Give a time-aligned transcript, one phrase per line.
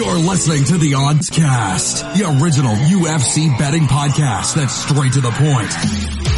[0.00, 5.28] You're listening to the Odds Cast, the original UFC betting podcast that's straight to the
[5.28, 5.68] point.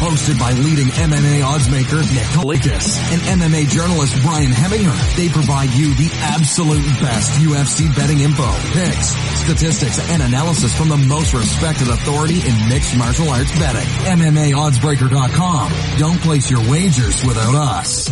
[0.03, 4.91] Hosted by leading MMA oddsmaker Nick Kalikas and MMA journalist Brian Hemminger.
[5.15, 9.15] They provide you the absolute best UFC betting info, picks,
[9.47, 13.87] statistics, and analysis from the most respected authority in mixed martial arts betting.
[14.11, 15.71] MMAoddsbreaker.com.
[15.99, 18.09] Don't place your wagers without us.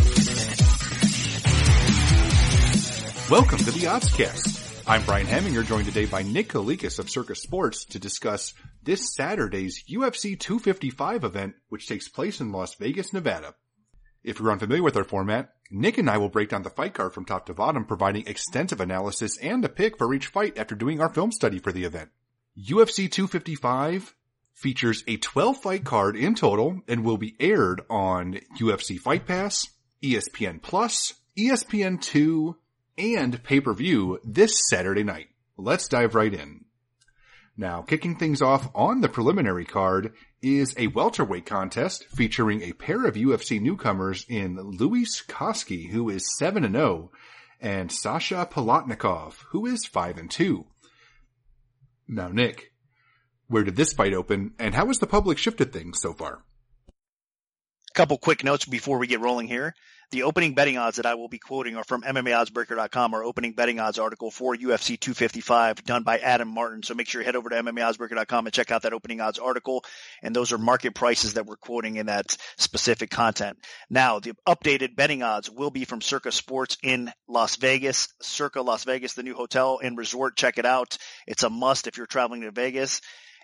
[3.30, 4.61] Welcome to the Oddscast.
[4.92, 9.86] I'm Brian Hemminger, joined today by Nick Kalikas of Circa Sports to discuss this Saturday's
[9.90, 13.56] UFC 255 event, which takes place in Las Vegas, Nevada.
[14.22, 17.14] If you're unfamiliar with our format, Nick and I will break down the fight card
[17.14, 21.00] from top to bottom, providing extensive analysis and a pick for each fight after doing
[21.00, 22.10] our film study for the event.
[22.60, 24.14] UFC 255
[24.54, 29.70] features a 12 fight card in total and will be aired on UFC Fight Pass,
[30.04, 32.58] ESPN Plus, ESPN 2,
[33.02, 35.28] and pay-per-view this Saturday night.
[35.58, 36.66] Let's dive right in.
[37.58, 43.06] Now, kicking things off on the preliminary card is a welterweight contest featuring a pair
[43.06, 47.10] of UFC newcomers in Luis Cosce, who is 7-0,
[47.60, 50.66] and Sasha Palatnikov, who is 5-2.
[52.08, 52.72] Now, Nick,
[53.48, 56.44] where did this fight open, and how has the public shifted things so far?
[57.94, 59.74] Couple quick notes before we get rolling here.
[60.12, 63.80] The opening betting odds that I will be quoting are from MMAOddsbreaker.com, our opening betting
[63.80, 66.84] odds article for UFC 255 done by Adam Martin.
[66.84, 69.86] So make sure you head over to MMAOddsbreaker.com and check out that opening odds article.
[70.22, 73.58] And those are market prices that we're quoting in that specific content.
[73.90, 78.10] Now, the updated betting odds will be from Circa Sports in Las Vegas.
[78.22, 80.36] Circa Las Vegas, the new hotel and resort.
[80.36, 80.98] Check it out.
[81.26, 83.00] It's a must if you're traveling to Vegas.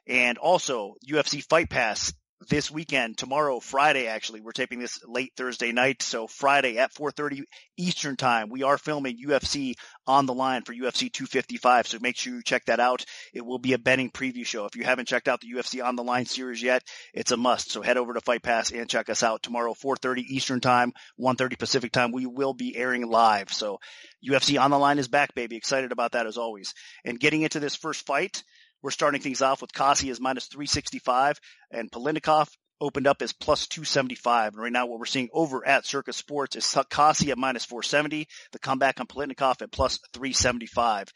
[0.06, 2.12] And also UFC Fight Pass
[2.50, 6.04] this weekend, tomorrow, Friday, actually, we're taping this late Thursday night.
[6.04, 7.44] So Friday at 4.30
[7.78, 9.74] Eastern time, we are filming UFC
[10.06, 11.88] on the line for UFC 255.
[11.88, 13.06] So make sure you check that out.
[13.34, 14.66] It will be a betting preview show.
[14.66, 17.72] If you haven't checked out the UFC on the line series yet, it's a must.
[17.72, 21.58] So head over to Fight Pass and check us out tomorrow, 4.30 Eastern time, 1.30
[21.58, 22.12] Pacific time.
[22.12, 23.52] We will be airing live.
[23.52, 23.80] So
[24.28, 25.56] UFC on the line is back, baby.
[25.56, 26.74] Excited about that as always.
[27.04, 28.44] And getting into this first fight,
[28.88, 32.48] we're starting things off with Cosce as minus 365 and Palatnikov
[32.80, 34.54] opened up as plus 275.
[34.54, 38.30] And right now what we're seeing over at Circa Sports is Cosce at minus 470,
[38.54, 41.12] the comeback on Palatnikov at plus 375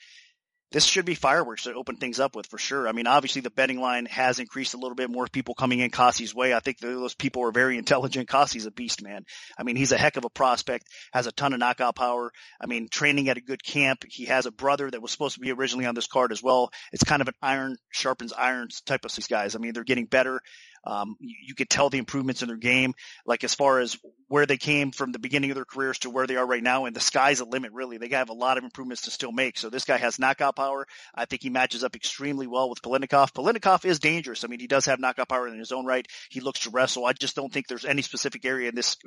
[0.72, 2.88] this should be fireworks to open things up with for sure.
[2.88, 5.92] I mean, obviously the betting line has increased a little bit more people coming in
[5.92, 6.54] Cosce's way.
[6.54, 8.30] I think those people are very intelligent.
[8.30, 9.26] Cosce's a beast, man.
[9.58, 12.32] I mean, he's a heck of a prospect, has a ton of knockout power.
[12.62, 14.06] I mean, training at a good camp.
[14.08, 16.72] He has a brother that was supposed to be originally on this card as well.
[16.94, 19.56] It's kind of an iron sharpens iron type of these guys.
[19.56, 20.42] I mean, they're getting better.
[20.84, 22.94] Um, you, you could tell the improvements in their game,
[23.26, 23.98] like as far as
[24.28, 26.86] where they came from the beginning of their careers to where they are right now.
[26.86, 27.98] And the sky's the limit, really.
[27.98, 29.58] They have a lot of improvements to still make.
[29.58, 30.88] So this guy has knockout power.
[31.14, 33.34] I think he matches up extremely well with Palatnikov.
[33.34, 34.44] Palatnikov is dangerous.
[34.44, 36.06] I mean, he does have knockout power in his own right.
[36.30, 37.06] He looks to wrestle.
[37.06, 38.98] I just don't think there's any specific area in this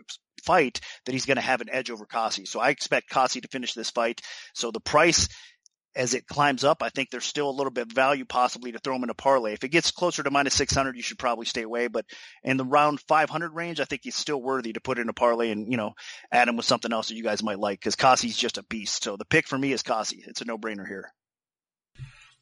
[0.45, 2.47] fight that he's going to have an edge over Cosce.
[2.47, 4.21] So I expect Cosce to finish this fight.
[4.55, 5.29] So the price
[5.97, 8.78] as it climbs up, I think there's still a little bit of value possibly to
[8.78, 9.53] throw him in a parlay.
[9.53, 11.88] If it gets closer to minus 600, you should probably stay away.
[11.88, 12.06] But
[12.43, 15.50] in the round 500 range, I think he's still worthy to put in a parlay
[15.50, 15.94] and, you know,
[16.32, 19.05] add him with something else that you guys might like because Cosce's just a beast.
[19.05, 20.27] So the pick for me is Cosce.
[20.27, 21.12] It's a no brainer here.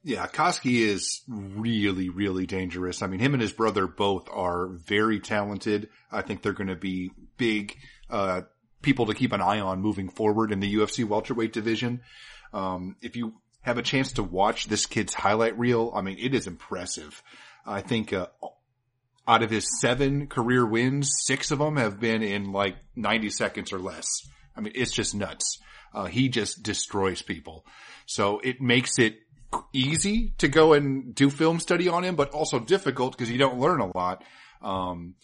[0.04, 3.02] Yeah, Cosce is really, really dangerous.
[3.02, 5.90] I mean, him and his brother both are very talented.
[6.10, 7.76] I think they're going to be big,
[8.10, 8.42] uh,
[8.82, 12.00] people to keep an eye on moving forward in the UFC welterweight division.
[12.52, 16.34] Um, if you have a chance to watch this kid's highlight reel, I mean, it
[16.34, 17.22] is impressive.
[17.64, 18.26] I think, uh,
[19.26, 23.72] out of his seven career wins, six of them have been in like 90 seconds
[23.72, 24.06] or less.
[24.56, 25.58] I mean, it's just nuts.
[25.94, 27.64] Uh, he just destroys people.
[28.06, 29.18] So it makes it
[29.72, 33.60] easy to go and do film study on him, but also difficult because you don't
[33.60, 34.24] learn a lot.
[34.60, 35.14] Um,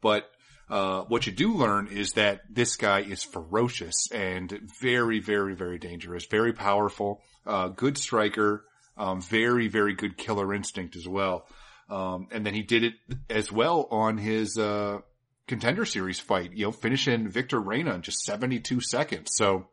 [0.00, 0.30] but
[0.68, 5.78] uh, what you do learn is that this guy is ferocious and very, very, very
[5.78, 8.64] dangerous, very powerful, uh, good striker,
[8.96, 11.46] um, very, very good killer instinct as well.
[11.88, 12.94] Um, and then he did it
[13.30, 14.98] as well on his, uh,
[15.46, 19.30] contender series fight, you know, finishing Victor Reyna in just 72 seconds.
[19.34, 19.68] So,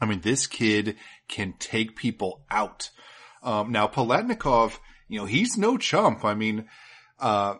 [0.00, 0.96] I mean, this kid
[1.28, 2.90] can take people out.
[3.42, 4.78] Um, now Palatnikov,
[5.08, 6.26] you know, he's no chump.
[6.26, 6.66] I mean,
[7.18, 7.54] uh,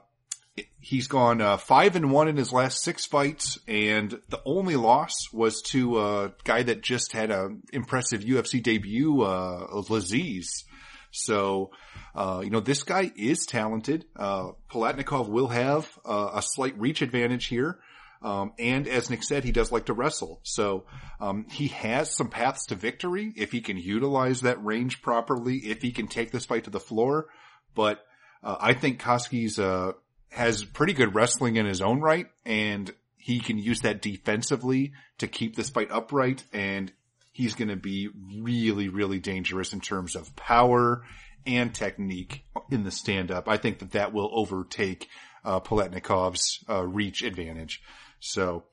[0.80, 5.32] he's gone uh, five and one in his last six fights, and the only loss
[5.32, 10.64] was to a guy that just had an impressive UFC debut, uh, Laziz.
[11.10, 11.70] So,
[12.14, 14.06] uh, you know, this guy is talented.
[14.16, 17.78] Uh, Palatnikov will have uh, a slight reach advantage here.
[18.22, 20.40] Um, and as Nick said, he does like to wrestle.
[20.42, 20.84] So,
[21.20, 25.80] um, he has some paths to victory if he can utilize that range properly, if
[25.80, 27.28] he can take this fight to the floor.
[27.74, 28.04] But,
[28.42, 29.92] uh, I think Cosce's, uh,
[30.30, 35.26] has pretty good wrestling in his own right and he can use that defensively to
[35.26, 36.92] keep this fight upright and
[37.32, 41.02] he's going to be really, really dangerous in terms of power
[41.46, 43.48] and technique in the stand up.
[43.48, 45.08] I think that that will overtake,
[45.44, 47.82] uh, Palatnikov's, uh, reach advantage.
[48.20, 48.64] So,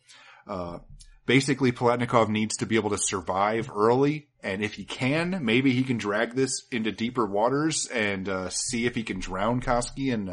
[0.48, 0.80] uh,
[1.26, 4.28] basically Palatnikov needs to be able to survive early.
[4.44, 8.86] And if he can, maybe he can drag this into deeper waters and, uh, see
[8.86, 10.30] if he can drown Cosce and,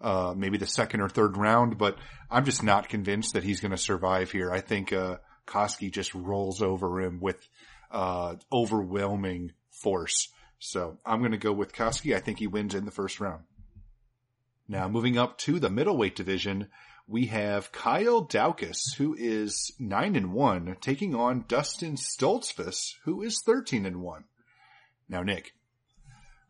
[0.00, 1.96] uh, maybe the second or third round, but
[2.30, 4.50] I'm just not convinced that he's going to survive here.
[4.50, 5.16] I think, uh,
[5.46, 7.46] Cosce just rolls over him with,
[7.90, 10.28] uh, overwhelming force.
[10.58, 12.14] So I'm going to go with Cosce.
[12.14, 13.44] I think he wins in the first round.
[14.68, 16.68] Now moving up to the middleweight division,
[17.08, 23.40] we have Kyle Daukaus, who is nine and one, taking on Dustin Stoltzfus, who is
[23.46, 24.24] 13 and one.
[25.08, 25.52] Now, Nick,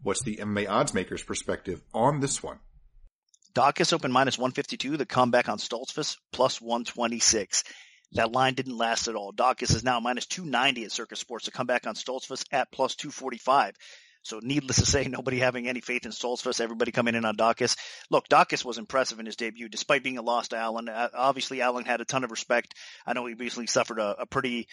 [0.02, 2.58] what's the MMA odds makers perspective on this one?
[3.56, 7.64] Daukaus open minus 152, the comeback on Stoltzfus plus 126.
[8.12, 9.32] That line didn't last at all.
[9.32, 12.96] Daukaus is now minus 290 at Circa Sports, to come back on Stoltzfus at plus
[12.96, 13.74] 245.
[14.20, 17.78] So needless to say, nobody having any faith in Stoltzfus, everybody coming in on Daukaus.
[18.10, 20.90] Look, Daukaus was impressive in his debut, despite being a loss to Allen.
[20.90, 22.74] Uh, obviously, Allen had a ton of respect.
[23.06, 24.68] I know he recently suffered a, a pretty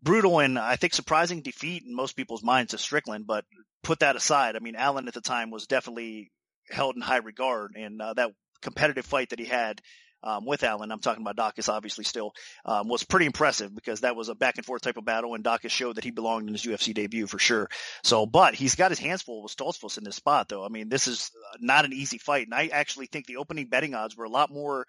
[0.00, 3.44] brutal and I think surprising defeat in most people's minds to Strickland, but
[3.82, 4.54] put that aside.
[4.54, 6.30] I mean, Allen at the time was definitely
[6.70, 8.30] held in high regard and uh, that
[8.62, 9.80] competitive fight that he had
[10.22, 12.34] um, with Allen, I'm talking about Daukaus obviously still,
[12.64, 15.42] um, was pretty impressive because that was a back and forth type of battle and
[15.42, 17.68] Daukaus showed that he belonged in his UFC debut for sure.
[18.04, 20.64] So, but he's got his hands full with Stoltzfus in this spot though.
[20.64, 22.46] I mean, this is not an easy fight.
[22.46, 24.86] And I actually think the opening betting odds were a lot more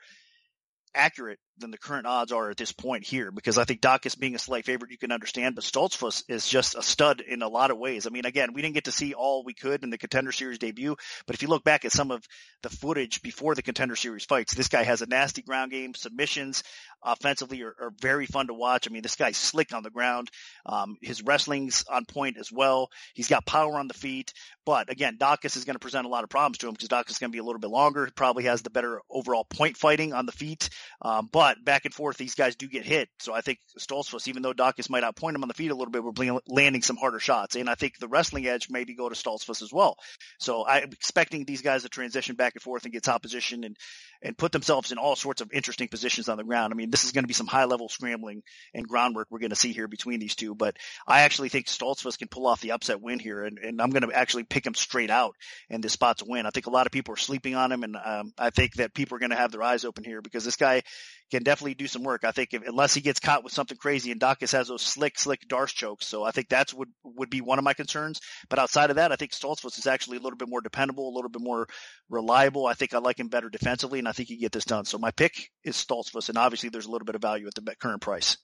[0.94, 4.36] accurate than the current odds are at this point here because I think Daukaus being
[4.36, 7.72] a slight favorite you can understand, but Stoltzfus is just a stud in a lot
[7.72, 8.08] of ways.
[8.08, 10.58] I mean, again, we didn't get to see all we could in the contender series
[10.58, 10.96] debut,
[11.28, 12.26] but if you look back at some of
[12.64, 16.64] the footage before the contender series fights, this guy has a nasty ground game, submissions,
[17.04, 18.88] offensively are, are, very fun to watch.
[18.88, 20.30] I mean, this guy's slick on the ground.
[20.66, 22.90] Um, his wrestling's on point as well.
[23.14, 24.34] He's got power on the feet.
[24.66, 27.12] But again, Daukaus is going to present a lot of problems to him because Daukaus
[27.12, 28.06] is going to be a little bit longer.
[28.06, 30.70] He probably has the better overall point fighting on the feet.
[31.02, 33.10] Um, but back and forth, these guys do get hit.
[33.20, 35.92] So I think Stoltzfus, even though Daukaus might outpoint him on the feet a little
[35.92, 37.56] bit, we're landing some harder shots.
[37.56, 39.98] And I think the wrestling edge maybe go to Stoltzfus as well.
[40.40, 43.78] So I'm expecting these guys to transition back and forth and get top position and,
[44.22, 46.74] and put themselves in all sorts of interesting positions on the ground.
[46.74, 48.44] I mean, this is going to be some high level scrambling
[48.74, 50.56] and groundwork we're going to see here between these two.
[50.56, 50.78] But
[51.08, 54.08] I actually think Stoltzfus can pull off the upset win here, and, and I'm going
[54.08, 55.36] to actually pick him straight out
[55.70, 56.46] in this spot to win.
[56.46, 58.94] I think a lot of people are sleeping on him, and um, I think that
[58.94, 60.84] people are going to have their eyes open here because this guy
[61.32, 62.24] can definitely do some work.
[62.24, 65.18] I think if, unless he gets caught with something crazy, and Daukaus has those slick,
[65.18, 68.20] slick Darce chokes, so I think that's would would be one of my concerns.
[68.50, 71.16] But outside of that, I think Stoltzfus is actually a little bit more dependable, a
[71.16, 71.68] little bit more
[72.10, 72.68] reliable.
[72.68, 74.86] I think I like him better defensively, and I think he can get this done.
[74.86, 77.76] So my pick is Stoltzfus, and obviously there's a little bit of value at the
[77.76, 78.38] current price.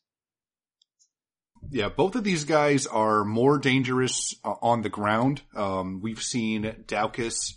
[1.69, 5.41] Yeah, both of these guys are more dangerous uh, on the ground.
[5.55, 7.55] Um, we've seen Daukaus;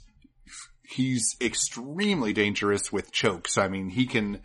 [0.83, 3.57] he's extremely dangerous with chokes.
[3.57, 4.41] I mean, he can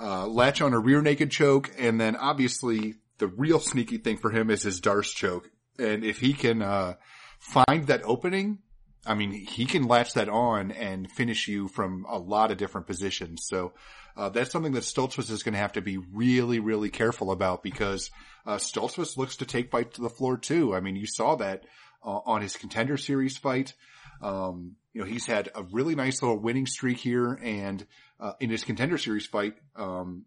[0.00, 4.30] uh, latch on a rear naked choke, and then obviously the real sneaky thing for
[4.30, 5.50] him is his Darce choke.
[5.78, 6.94] And if he can uh,
[7.38, 8.58] find that opening,
[9.06, 12.86] I mean, he can latch that on and finish you from a lot of different
[12.86, 13.42] positions.
[13.46, 13.72] So
[14.16, 17.62] uh, that's something that Stoltzfus is going to have to be really, really careful about
[17.62, 18.10] because
[18.46, 20.74] uh, Stoltzfus looks to take fight to the floor too.
[20.74, 21.64] I mean, you saw that
[22.04, 23.74] uh, on his contender series fight.
[24.22, 27.84] Um, you know, he's had a really nice little winning streak here, and
[28.20, 30.24] uh, in his contender series fight, um,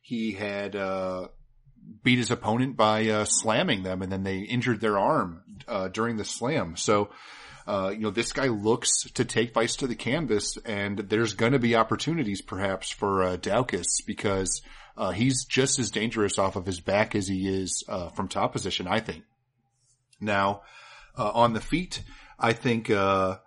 [0.00, 1.28] he had uh,
[2.02, 6.16] beat his opponent by uh, slamming them, and then they injured their arm uh, during
[6.16, 6.76] the slam.
[6.76, 7.10] So,
[7.66, 11.52] uh, you know, this guy looks to take fights to the canvas, and there's going
[11.52, 13.36] to be opportunities perhaps for uh,
[14.06, 14.62] because
[15.14, 18.88] he's just as dangerous off of his back as he is from top position.
[18.88, 19.24] I think.
[20.20, 20.62] Now,
[21.16, 22.02] on the feet,
[22.38, 22.90] I think.
[22.90, 23.38] Uh,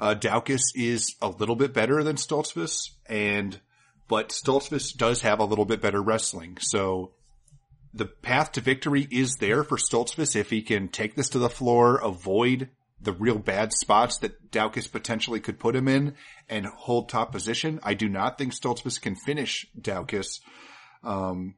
[0.00, 3.60] Daukaus is a little bit better than Stoltzfus, and
[4.08, 6.58] but Stoltzfus does have a little bit better wrestling.
[6.60, 7.12] So
[7.94, 11.50] the path to victory is there for Stoltzfus if he can take this to the
[11.50, 12.68] floor, avoid
[13.00, 16.14] the real bad spots that Daukaus potentially could put him in,
[16.48, 17.80] and hold top position.
[17.82, 20.40] I do not think Stoltzfus can finish Daukaus.
[21.02, 21.56] Um,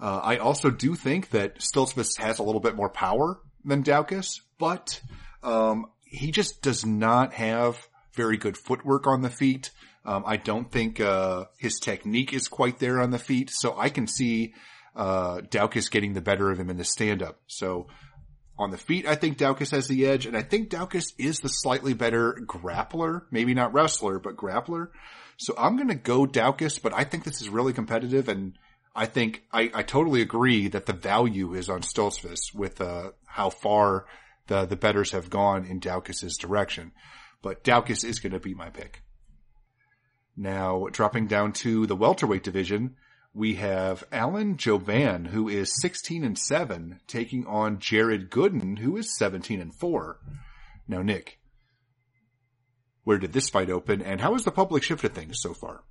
[0.00, 4.40] uh, I also do think that Stoltzfus has a little bit more power than Daukaus,
[4.58, 5.00] but
[5.42, 9.70] um, he just does not have very good footwork on the feet.
[10.04, 13.90] Um, I don't think uh, his technique is quite there on the feet, so I
[13.90, 14.54] can see
[14.96, 17.40] uh, Daukaus getting the better of him in the stand up.
[17.46, 17.88] So
[18.58, 21.48] on the feet, I think Daukaus has the edge, and I think Daukaus is the
[21.48, 24.88] slightly better grappler, maybe not wrestler, but grappler.
[25.36, 28.58] So I'm going to go Daukaus, but I think this is really competitive, and
[28.96, 33.50] I think I, I totally agree that the value is on Stoltzfus with uh, how
[33.50, 34.06] far
[34.48, 36.92] the the betters have gone in Daukaus's direction.
[37.40, 39.02] But Daukaus is going to be my pick.
[40.36, 42.96] Now, dropping down to the welterweight division,
[43.32, 49.16] we have Alan Jouban, who is 16 and 7, taking on Jared Gooden, who is
[49.16, 50.18] 17 and 4.
[50.88, 51.38] Now, Nick,
[53.04, 55.82] where did this fight open, and how has the public shifted things so far?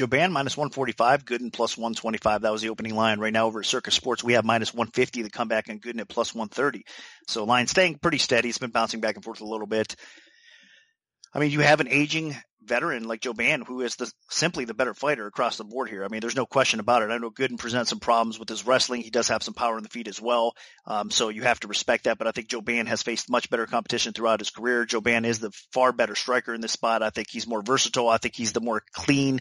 [0.00, 2.42] Jouban minus 145, Gooden plus 125.
[2.42, 3.20] That was the opening line.
[3.20, 6.00] Right now over at Circa Sports, we have minus 150 to come back and Gooden
[6.00, 6.84] at plus 130.
[7.28, 8.48] So line staying pretty steady.
[8.48, 9.94] It's been bouncing back and forth a little bit.
[11.34, 14.94] I mean, you have an aging veteran like Jouban, who is the, simply the better
[14.94, 16.04] fighter across the board here.
[16.04, 17.10] I mean, there's no question about it.
[17.10, 19.02] I know Gooden presents some problems with his wrestling.
[19.02, 20.54] He does have some power in the feet as well.
[20.86, 22.18] Um, so you have to respect that.
[22.18, 24.86] But I think Jouban has faced much better competition throughout his career.
[24.86, 27.02] Jouban is the far better striker in this spot.
[27.02, 28.08] I think he's more versatile.
[28.08, 29.40] I think he's the more clean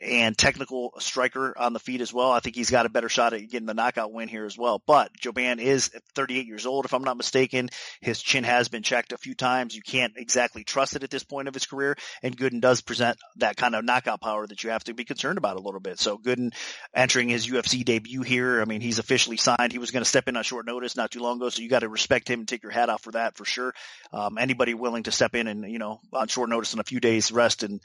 [0.00, 2.30] and technical striker on the feet as well.
[2.30, 4.82] I think he's got a better shot at getting the knockout win here as well.
[4.86, 7.70] But Jouban is 38 years old, if I'm not mistaken.
[8.00, 9.74] His chin has been checked a few times.
[9.74, 11.96] You can't exactly trust it at this point of his career.
[12.22, 15.38] And Gooden does present that kind of knockout power that you have to be concerned
[15.38, 15.98] about a little bit.
[15.98, 16.54] So Gooden
[16.94, 18.60] entering his UFC debut here.
[18.60, 19.72] I mean, he's officially signed.
[19.72, 21.48] He was going to step in on short notice not too long ago.
[21.48, 23.74] So you got to respect him and take your hat off for that for sure.
[24.12, 27.00] Um, anybody willing to step in and, you know, on short notice in a few
[27.00, 27.80] days rest and,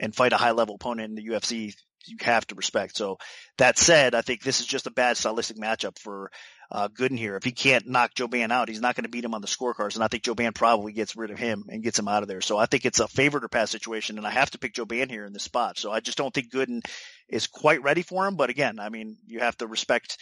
[0.00, 1.74] and fight a high level opponent in the UFC,
[2.06, 2.96] you have to respect.
[2.96, 3.18] So
[3.58, 6.30] that said, I think this is just a bad stylistic matchup for
[6.70, 7.36] uh, Gooden here.
[7.36, 9.94] If he can't knock Jouban out, he's not going to beat him on the scorecards.
[9.94, 12.40] And I think Jouban probably gets rid of him and gets him out of there.
[12.40, 14.18] So I think it's a favorite or pass situation.
[14.18, 15.78] And I have to pick Jouban here in this spot.
[15.78, 16.86] So I just don't think Gooden
[17.28, 18.36] is quite ready for him.
[18.36, 20.18] But again, I mean, you have to respect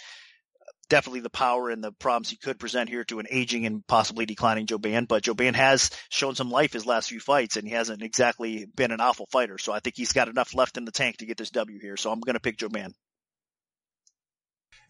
[0.88, 4.26] definitely the power and the problems he could present here to an aging and possibly
[4.26, 5.08] declining Jouban.
[5.08, 8.92] But Jouban has shown some life his last few fights, and he hasn't exactly been
[8.92, 9.58] an awful fighter.
[9.58, 11.96] So I think he's got enough left in the tank to get this W here.
[11.96, 12.92] So I'm going to pick Jouban.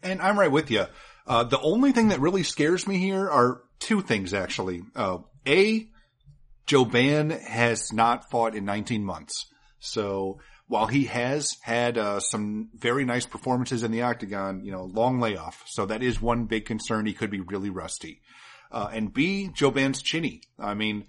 [0.03, 0.85] And I'm right with you.
[1.25, 4.81] Uh, the only thing that really scares me here are two things, actually.
[4.95, 5.87] Uh, a,
[6.67, 9.47] Jouban has not fought in 19 months.
[9.79, 14.83] So while he has had uh, some very nice performances in the octagon, you know,
[14.83, 15.63] long layoff.
[15.65, 17.05] So that is one big concern.
[17.05, 18.21] He could be really rusty.
[18.71, 20.41] Uh, and B, Jouban's chinny.
[20.59, 21.05] I mean,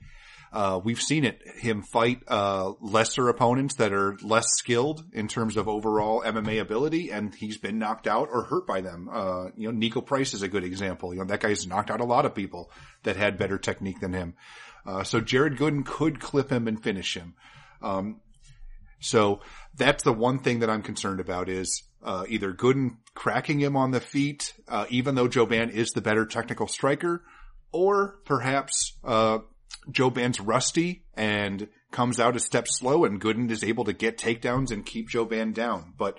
[0.53, 5.57] uh, we've seen it, him fight, uh, lesser opponents that are less skilled in terms
[5.57, 9.09] of overall MMA ability, and he's been knocked out or hurt by them.
[9.12, 11.12] Uh, you know, Niko Price is a good example.
[11.12, 12.71] You know, that guy's knocked out a lot of people
[13.03, 14.35] that had better technique than him.
[14.87, 17.35] Uh, so Jared Gooden could clip him and finish him.
[17.83, 18.21] Um,
[19.00, 19.40] so
[19.76, 23.90] that's the one thing that I'm concerned about is uh, either Gooden cracking him on
[23.90, 27.25] the feet, uh, even though Jouban is the better technical striker,
[27.73, 29.38] or perhaps uh,
[29.90, 34.71] Jouban's rusty and comes out a step slow, and Gooden is able to get takedowns
[34.71, 35.95] and keep Jouban down.
[35.97, 36.19] But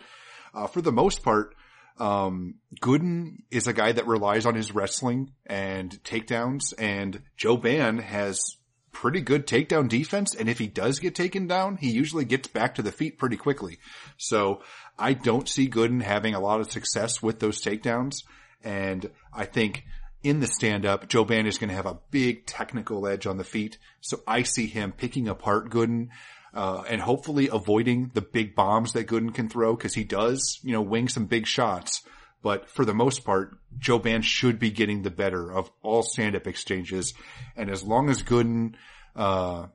[0.53, 1.55] uh, for the most part,
[1.99, 8.55] um, Gooden is a guy that relies on his wrestling and takedowns, and Jouban has
[8.91, 10.35] pretty good takedown defense.
[10.35, 13.37] And if he does get taken down, he usually gets back to the feet pretty
[13.37, 13.79] quickly.
[14.17, 14.61] So
[14.97, 18.23] I don't see Gooden having a lot of success with those takedowns.
[18.63, 19.85] And I think
[20.23, 23.37] in the stand up, Joe Jouban is going to have a big technical edge on
[23.37, 23.77] the feet.
[24.01, 26.09] So I see him picking apart Gooden.
[26.51, 30.71] Uh, and hopefully avoiding the big bombs that Gooden can throw because he does, you
[30.71, 32.01] know, wing some big shots.
[32.41, 37.13] But for the most part, Jouban should be getting the better of all stand-up exchanges.
[37.55, 38.75] And as long as Gooden,
[39.15, 39.67] uh,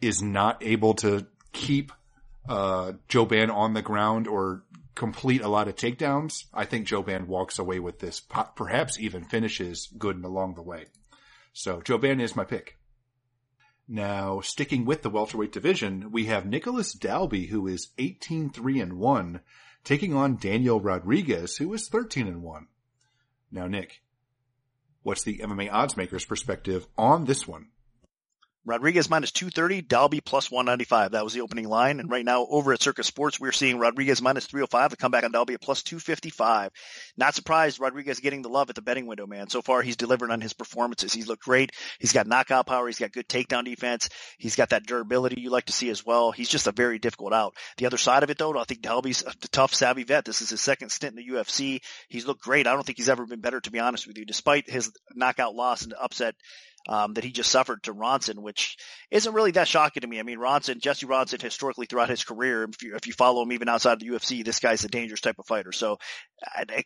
[0.00, 1.92] is not able to keep,
[2.48, 4.64] uh, Jouban on the ground or
[4.94, 9.88] complete a lot of takedowns, I think Jouban walks away with this, perhaps even finishes
[9.96, 10.86] Gooden along the way.
[11.52, 12.78] So Jouban is my pick.
[13.86, 19.40] Now, sticking with the welterweight division, we have Nicolas Dalby, who is 18-3 and 1,
[19.84, 22.66] taking on Daniel Rodriguez, who is 13 and 1.
[23.52, 24.02] Now, Nick,
[25.02, 27.68] what's the MMA odds makers perspective on this one?
[28.66, 31.12] Rodriguez minus 230, Dalby plus 195.
[31.12, 32.00] That was the opening line.
[32.00, 35.24] And right now over at Circa Sports, we're seeing Rodriguez minus 305 to come back
[35.24, 36.70] on Dalby at plus 255.
[37.16, 39.50] Not surprised Rodriguez getting the love at the betting window, man.
[39.50, 41.12] So far he's delivered on his performances.
[41.12, 41.72] He's looked great.
[41.98, 42.86] He's got knockout power.
[42.86, 44.08] He's got good takedown defense.
[44.38, 46.32] He's got that durability you like to see as well.
[46.32, 47.54] He's just a very difficult out.
[47.76, 50.24] The other side of it though, I think Dalby's a tough, savvy vet.
[50.24, 51.80] This is his second stint in the UFC.
[52.08, 52.66] He's looked great.
[52.66, 55.54] I don't think he's ever been better, to be honest with you, despite his knockout
[55.54, 56.34] loss and upset
[56.88, 58.76] um, that he just suffered to Ronson, which
[59.10, 60.20] isn't really that shocking to me.
[60.20, 63.52] I mean, Ronson, Jesse Ronson, historically throughout his career, if you, if you follow him
[63.52, 65.72] even outside of the UFC, this guy's a dangerous type of fighter.
[65.72, 65.98] So,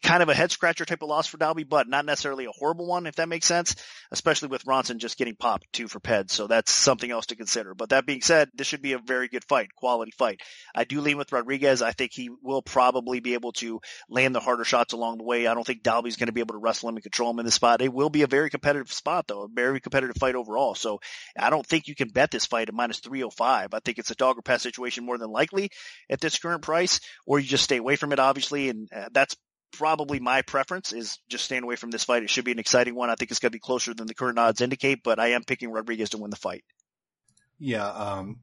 [0.02, 2.86] kind of a head scratcher type of loss for Dalby, but not necessarily a horrible
[2.86, 3.74] one, if that makes sense.
[4.10, 7.74] Especially with Ronson just getting popped too for PED, so that's something else to consider.
[7.74, 10.40] But that being said, this should be a very good fight, quality fight.
[10.74, 11.82] I do lean with Rodriguez.
[11.82, 15.46] I think he will probably be able to land the harder shots along the way.
[15.46, 17.44] I don't think Dalby's going to be able to wrestle him and control him in
[17.44, 17.82] the spot.
[17.82, 20.74] It will be a very competitive spot though, a very competitive fight overall.
[20.74, 21.00] So
[21.38, 23.74] I don't think you can bet this fight at minus 305.
[23.74, 25.70] I think it's a dog or pass situation more than likely
[26.10, 28.68] at this current price, or you just stay away from it, obviously.
[28.68, 29.36] And uh, that's
[29.72, 32.22] probably my preference is just staying away from this fight.
[32.22, 33.10] It should be an exciting one.
[33.10, 35.44] I think it's going to be closer than the current odds indicate, but I am
[35.44, 36.64] picking Rodriguez to win the fight.
[37.58, 37.88] Yeah.
[37.88, 38.40] Um,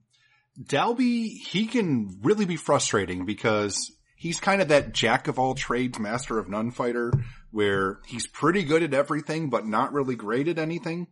[0.61, 5.99] Dalby, he can really be frustrating because he's kind of that jack of all trades,
[5.99, 7.11] master of none fighter
[7.51, 11.07] where he's pretty good at everything, but not really great at anything.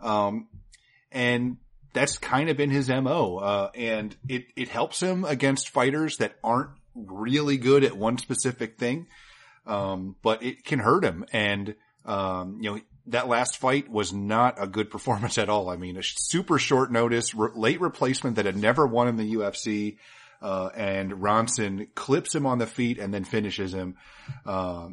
[0.00, 0.48] Um,
[1.12, 1.58] and
[1.92, 3.36] that's kind of been his MO.
[3.36, 8.78] Uh, and it, it helps him against fighters that aren't really good at one specific
[8.78, 9.06] thing.
[9.66, 11.24] Um, but it can hurt him.
[11.32, 15.68] And, um, you know, that last fight was not a good performance at all.
[15.68, 19.34] I mean, a super short notice, re- late replacement that had never won in the
[19.34, 19.96] UFC.
[20.42, 23.96] Uh, and Ronson clips him on the feet and then finishes him,
[24.44, 24.88] uh,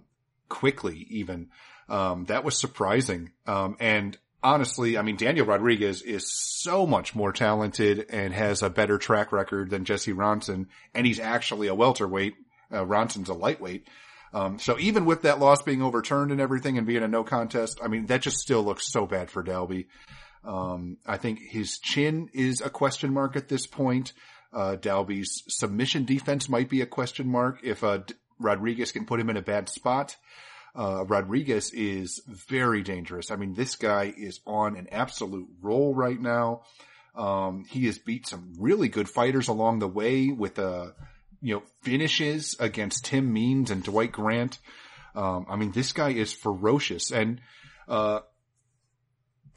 [0.47, 1.49] quickly even.
[1.89, 3.31] Um, that was surprising.
[3.45, 8.69] Um, and honestly, I mean, Daniel Rodriguez is so much more talented and has a
[8.69, 10.67] better track record than Jesse Ronson.
[10.93, 12.35] And he's actually a welterweight.
[12.71, 13.87] Uh, Ronson's a lightweight.
[14.33, 17.79] Um, so even with that loss being overturned and everything and being a no contest,
[17.83, 19.87] I mean, that just still looks so bad for Dalby.
[20.43, 24.13] Um, I think his chin is a question mark at this point.
[24.53, 27.99] Uh, Dalby's submission defense might be a question mark if, uh,
[28.39, 30.15] Rodriguez can put him in a bad spot.
[30.73, 33.29] Uh, Rodriguez is very dangerous.
[33.29, 36.61] I mean, this guy is on an absolute roll right now.
[37.13, 40.91] Um, he has beat some really good fighters along the way with, uh,
[41.41, 44.59] you know, finishes against Tim Means and Dwight Grant.
[45.15, 47.41] Um, I mean, this guy is ferocious and,
[47.87, 48.19] uh,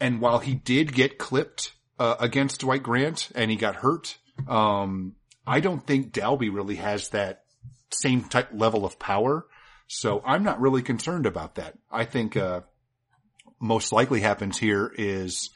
[0.01, 4.19] and while he did get clipped, uh, against Dwight Grant and he got hurt,
[4.49, 5.15] um,
[5.47, 7.45] I don't think Dalby really has that
[7.93, 9.47] same type level of power.
[9.87, 11.79] So I'm not really concerned about that.
[11.91, 12.63] I think, uh,
[13.61, 15.51] most likely happens here is,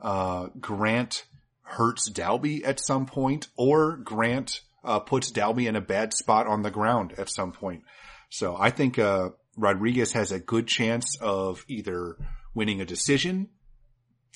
[0.00, 1.24] uh, Grant
[1.62, 6.62] hurts Dalby at some point or Grant, uh, puts Dalby in a bad spot on
[6.62, 7.82] the ground at some point.
[8.30, 12.16] So I think, uh, Rodriguez has a good chance of either
[12.54, 13.48] winning a decision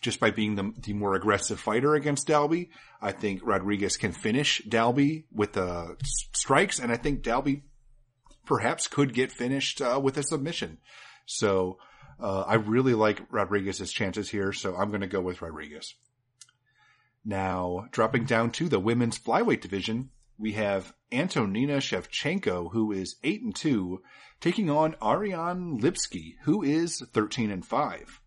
[0.03, 2.71] just by being the, the more aggressive fighter against Dalby.
[3.01, 5.97] I think Rodriguez can finish Dalby with the
[6.35, 7.63] strikes, and I think Dalby
[8.45, 10.79] perhaps could get finished uh, with a submission.
[11.25, 11.79] So
[12.21, 15.95] uh, I really like Rodriguez's chances here, so I'm going to go with Rodriguez.
[17.25, 23.43] Now, dropping down to the women's flyweight division, we have Antonina Shevchenko, who is 8
[23.43, 24.03] and 2,
[24.41, 28.21] taking on Ariane Lipski, who is 13 and 5.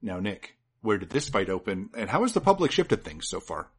[0.00, 3.40] Now, Nick, where did this fight open, and how has the public shifted things so
[3.40, 3.70] far?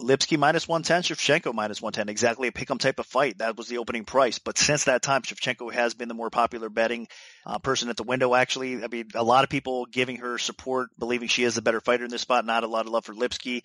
[0.00, 3.38] Lipski minus 110, Shevchenko minus 110, exactly a pick'em type of fight.
[3.38, 4.38] That was the opening price.
[4.38, 7.08] But since that time, Shevchenko has been the more popular betting
[7.46, 8.84] uh, person at the window, actually.
[8.84, 12.04] I mean, a lot of people giving her support, believing she is a better fighter
[12.04, 13.62] in this spot, not a lot of love for Lipski.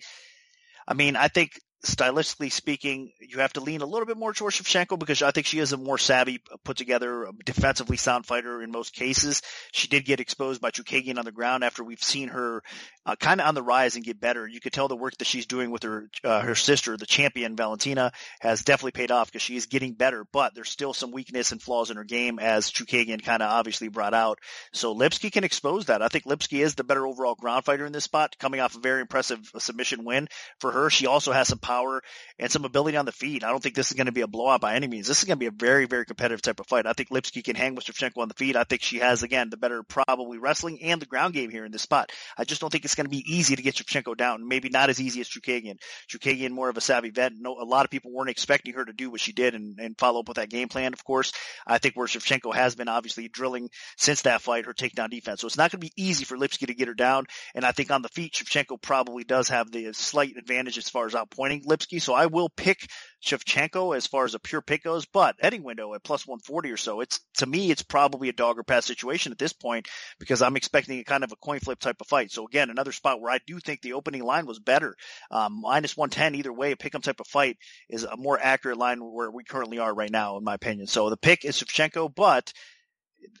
[0.88, 4.56] I mean, I think stylistically speaking, you have to lean a little bit more towards
[4.56, 8.70] Shevchenko because I think she is a more savvy, put together, defensively sound fighter in
[8.70, 9.42] most cases.
[9.72, 12.62] She did get exposed by Chookagian on the ground after we've seen her
[13.04, 14.46] uh, kind of on the rise and get better.
[14.46, 17.56] You could tell the work that she's doing with her uh, her sister, the champion
[17.56, 20.24] Valentina, has definitely paid off because she is getting better.
[20.32, 23.88] But there's still some weakness and flaws in her game, as Chookagian kind of obviously
[23.88, 24.38] brought out.
[24.72, 26.02] So Lipski can expose that.
[26.02, 28.80] I think Lipski is the better overall ground fighter in this spot, coming off a
[28.80, 30.28] very impressive submission win
[30.60, 30.88] for her.
[30.88, 32.02] She also has some power
[32.38, 33.44] and some ability on the feet.
[33.44, 35.06] I don't think this is going to be a blowout by any means.
[35.06, 36.86] This is going to be a very, very competitive type of fight.
[36.86, 38.56] I think Lipski can hang with Shevchenko on the feet.
[38.56, 41.72] I think she has, again, the better probably wrestling and the ground game here in
[41.72, 42.10] this spot.
[42.36, 44.46] I just don't think it's going to be easy to get Shevchenko down.
[44.46, 45.76] Maybe not as easy as Chookagian.
[46.10, 47.32] Chookagian more of a savvy vet.
[47.38, 49.98] No, a lot of people weren't expecting her to do what she did and, and
[49.98, 51.32] follow up with that game plan, of course.
[51.66, 55.40] I think where Shevchenko has been obviously drilling since that fight, her takedown defense.
[55.40, 57.26] So it's not going to be easy for Lipski to get her down.
[57.54, 61.06] And I think on the feet, Shevchenko probably does have the slight advantage as far
[61.06, 62.00] as outpointing Lipski.
[62.00, 62.88] So I will pick
[63.24, 66.76] Shevchenko as far as a pure pick goes, but Edding window at plus 140 or
[66.76, 70.42] so, it's, to me, it's probably a dog or pass situation at this point because
[70.42, 72.30] I'm expecting a kind of a coin flip type of fight.
[72.30, 74.96] So again, another spot where I do think the opening line was better.
[75.30, 78.78] Um, minus 110 either way, a pick 'em type of fight is a more accurate
[78.78, 80.86] line where we currently are right now, in my opinion.
[80.86, 82.52] So the pick is Shevchenko, but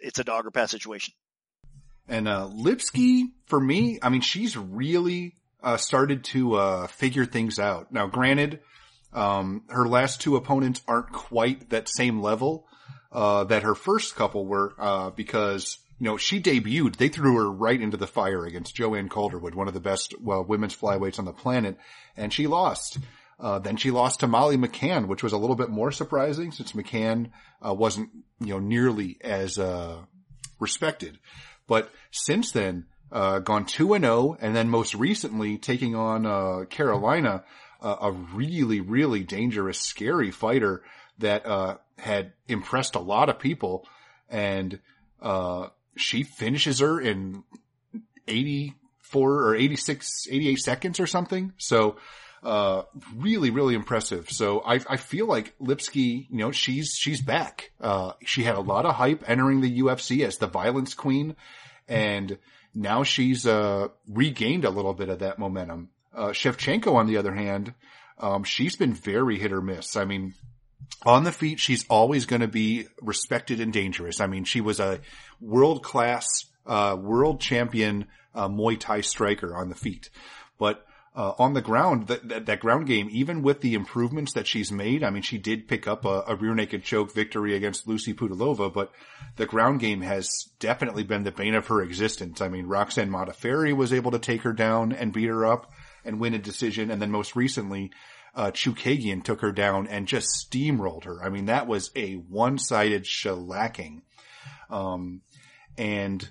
[0.00, 1.14] it's a dog or pass situation.
[2.08, 7.58] And uh, Lipski, for me, I mean, she's really uh, started to uh, figure things
[7.58, 7.92] out.
[7.92, 8.60] Now, granted,
[9.12, 12.66] um, her last two opponents aren't quite that same level
[13.12, 16.96] uh, that her first couple were, uh, because you know she debuted.
[16.96, 20.44] They threw her right into the fire against Joanne Calderwood, one of the best well
[20.44, 21.76] women's flyweights on the planet,
[22.16, 22.98] and she lost.
[23.38, 26.72] Uh, then she lost to Molly McCann, which was a little bit more surprising since
[26.72, 27.30] McCann
[27.66, 29.98] uh, wasn't, you know, nearly as uh,
[30.60, 31.18] respected.
[31.66, 36.26] But since then, uh, gone two and zero, oh, and then most recently taking on
[36.26, 37.44] uh, Carolina,
[37.80, 40.84] a really, really dangerous, scary fighter
[41.18, 43.86] that uh, had impressed a lot of people,
[44.28, 44.78] and
[45.20, 47.42] uh, she finishes her in
[48.28, 48.76] eighty
[49.12, 51.52] four or 86, 88 seconds or something.
[51.58, 51.96] So
[52.42, 52.82] uh,
[53.14, 54.30] really, really impressive.
[54.30, 57.70] So I, I feel like Lipski, you know, she's, she's back.
[57.80, 61.36] Uh, she had a lot of hype entering the UFC as the violence queen
[61.86, 62.38] and
[62.74, 65.90] now she's, uh, regained a little bit of that momentum.
[66.14, 67.74] Uh, Shevchenko, on the other hand,
[68.18, 69.96] um, she's been very hit or miss.
[69.96, 70.34] I mean,
[71.04, 74.20] on the feet, she's always going to be respected and dangerous.
[74.20, 75.00] I mean, she was a
[75.40, 76.26] world class,
[76.66, 80.10] uh, world champion, uh, Muay Thai striker on the feet,
[80.58, 84.46] but uh, on the ground, that, that, that, ground game, even with the improvements that
[84.46, 87.86] she's made, I mean, she did pick up a, a, rear naked choke victory against
[87.86, 88.90] Lucy Pudilova, but
[89.36, 92.40] the ground game has definitely been the bane of her existence.
[92.40, 95.70] I mean, Roxanne Modafferi was able to take her down and beat her up
[96.02, 96.90] and win a decision.
[96.90, 97.90] And then most recently,
[98.34, 101.22] uh, Chookagian took her down and just steamrolled her.
[101.22, 104.00] I mean, that was a one-sided shellacking.
[104.70, 105.20] Um,
[105.76, 106.26] and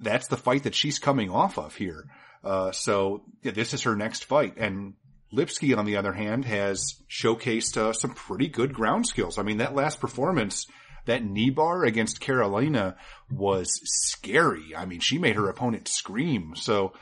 [0.00, 2.06] that's the fight that she's coming off of here.
[2.46, 4.54] Uh, so yeah, this is her next fight.
[4.56, 4.94] And
[5.32, 9.36] Lipski, on the other hand, has showcased uh, some pretty good ground skills.
[9.38, 10.66] I mean, that last performance,
[11.06, 12.96] that knee bar against Carolina
[13.30, 14.76] was scary.
[14.76, 16.54] I mean, she made her opponent scream.
[16.54, 16.92] So,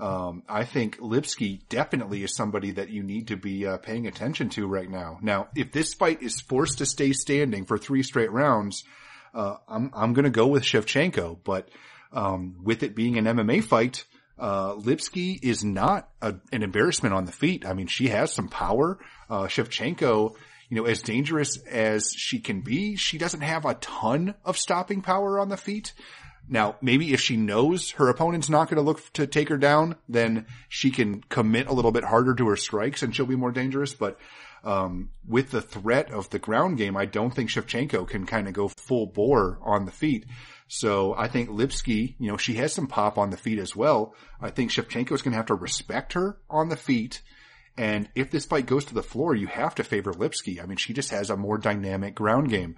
[0.00, 4.48] um, I think Lipski definitely is somebody that you need to be uh, paying attention
[4.50, 5.18] to right now.
[5.22, 8.82] Now, if this fight is forced to stay standing for three straight rounds,
[9.34, 11.38] uh, I'm I'm going to go with Shevchenko.
[11.44, 11.68] But
[12.12, 14.04] um, with it being an MMA fight,
[14.38, 17.64] uh, Lipski is not a, an embarrassment on the feet.
[17.66, 18.98] I mean, she has some power.
[19.30, 20.34] Uh, Shevchenko,
[20.68, 25.02] you know, as dangerous as she can be, she doesn't have a ton of stopping
[25.02, 25.92] power on the feet.
[26.48, 29.96] Now, maybe if she knows her opponent's not going to look to take her down,
[30.08, 33.52] then she can commit a little bit harder to her strikes and she'll be more
[33.52, 33.94] dangerous.
[33.94, 34.18] But,
[34.64, 38.54] um, with the threat of the ground game, I don't think Shevchenko can kind of
[38.54, 40.26] go full bore on the feet.
[40.68, 44.14] So I think Lipski, you know, she has some pop on the feet as well.
[44.40, 47.20] I think Shevchenko is going to have to respect her on the feet.
[47.76, 50.62] And if this fight goes to the floor, you have to favor Lipski.
[50.62, 52.76] I mean, she just has a more dynamic ground game.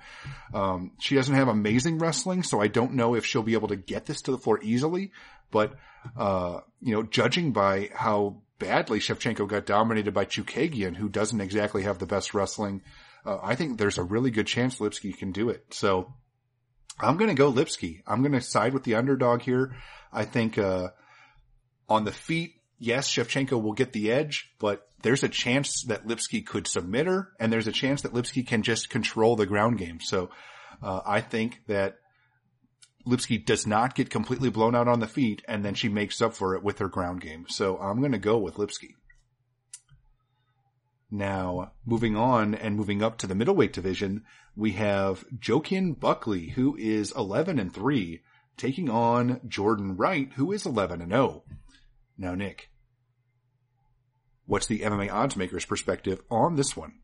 [0.55, 3.77] Um, she doesn't have amazing wrestling, so I don't know if she'll be able to
[3.77, 5.13] get this to the floor easily.
[5.51, 5.75] But,
[6.17, 11.83] uh, you know, judging by how badly Shevchenko got dominated by Chookagian, who doesn't exactly
[11.83, 12.83] have the best wrestling,
[13.25, 15.65] uh, I think there's a really good chance Lipski can do it.
[15.71, 16.15] So,
[16.99, 18.03] I'm going to go Lipski.
[18.07, 19.77] I'm going to side with the underdog here.
[20.13, 20.89] I think, uh,
[21.89, 26.45] on the feet, yes, Shevchenko will get the edge, but there's a chance that Lipski
[26.45, 30.01] could submit her and there's a chance that Lipski can just control the ground game.
[30.01, 30.31] So,
[30.83, 31.99] uh, I think that
[33.07, 36.35] Lipski does not get completely blown out on the feet and then she makes up
[36.35, 37.47] for it with her ground game.
[37.49, 38.95] So I'm going to go with Lipski.
[41.11, 44.25] Now, moving on and moving up to the middleweight division,
[44.57, 48.23] we have Joaquin Buckley, who is 11 and 3,
[48.57, 51.45] taking on Jordan Wright, who is 11 and 0.
[52.19, 52.71] Now, Nick,
[54.47, 56.95] what's the MMA odds maker's perspective on this one?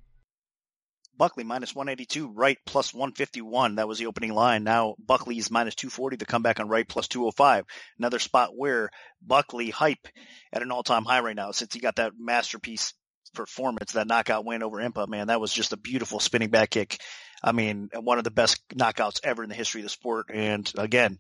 [1.16, 3.77] Buckley minus 182, Wright plus 151.
[3.77, 4.64] That was the opening line.
[4.64, 6.16] Now Buckley is minus 240.
[6.16, 7.64] The comeback on Wright plus 205.
[7.98, 10.09] Another spot where Buckley hype
[10.53, 12.94] at an all time high right now since he got that masterpiece
[13.35, 17.01] performance, that knockout win over Impa, man, that was just a beautiful spinning back kick.
[17.42, 20.27] I mean, one of the best knockouts ever in the history of the sport.
[20.33, 21.18] And again,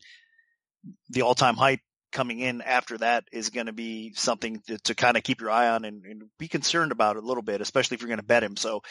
[1.10, 1.80] the all time hype
[2.12, 5.50] coming in after that is going to be something to, to kind of keep your
[5.50, 8.24] eye on and, and, be concerned about a little bit, especially if you're going to
[8.24, 8.56] bet him.
[8.56, 8.82] So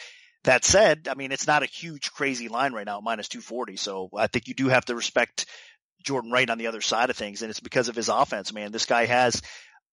[0.44, 3.76] that said, I mean, it's not a huge crazy line right now, minus 240.
[3.76, 5.46] So I think you do have to respect
[6.02, 7.42] Jordan Wright on the other side of things.
[7.42, 8.72] And it's because of his offense, man.
[8.72, 9.42] This guy has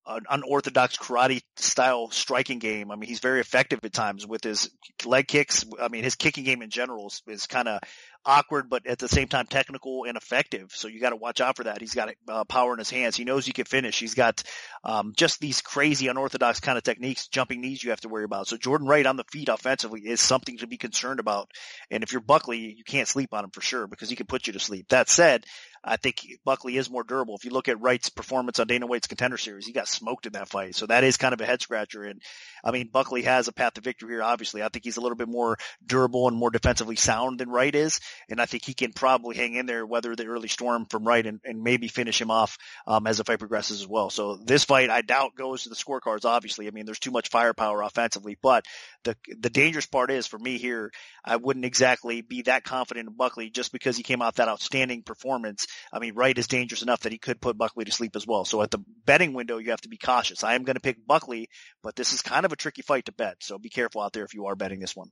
[0.06, 2.90] an unorthodox karate style striking game.
[2.90, 4.70] I mean, he's very effective at times with his
[5.04, 5.64] leg kicks.
[5.80, 7.80] I mean, his kicking game in general is, is kind of
[8.24, 10.72] awkward, but at the same time technical and effective.
[10.74, 11.80] So you got to watch out for that.
[11.80, 13.16] He's got uh, power in his hands.
[13.16, 13.98] He knows he can finish.
[13.98, 14.42] He's got
[14.84, 18.46] um, just these crazy unorthodox kind of techniques, jumping knees you have to worry about.
[18.48, 21.50] So Jordan Wright on the feet offensively is something to be concerned about.
[21.90, 24.46] And if you're Buckley, you can't sleep on him for sure because he can put
[24.46, 24.88] you to sleep.
[24.88, 25.44] That said,
[25.82, 27.36] I think Buckley is more durable.
[27.36, 30.32] If you look at Wright's performance on Dana White's contender series, he got smoked in
[30.34, 30.74] that fight.
[30.74, 32.02] So that is kind of a head scratcher.
[32.02, 32.20] And
[32.62, 34.62] I mean, Buckley has a path to victory here, obviously.
[34.62, 38.00] I think he's a little bit more durable and more defensively sound than Wright is.
[38.28, 41.26] And I think he can probably hang in there, weather the early storm from Wright
[41.26, 44.10] and, and maybe finish him off, um, as the fight progresses as well.
[44.10, 46.66] So this fight, I doubt goes to the scorecards, obviously.
[46.66, 48.66] I mean, there's too much firepower offensively, but
[49.04, 50.90] the, the dangerous part is for me here,
[51.24, 55.02] I wouldn't exactly be that confident in Buckley just because he came off that outstanding
[55.02, 55.66] performance.
[55.92, 58.44] I mean, Wright is dangerous enough that he could put Buckley to sleep as well.
[58.44, 60.44] So at the betting window, you have to be cautious.
[60.44, 61.48] I am going to pick Buckley,
[61.82, 63.36] but this is kind of a tricky fight to bet.
[63.40, 65.10] So be careful out there if you are betting this one.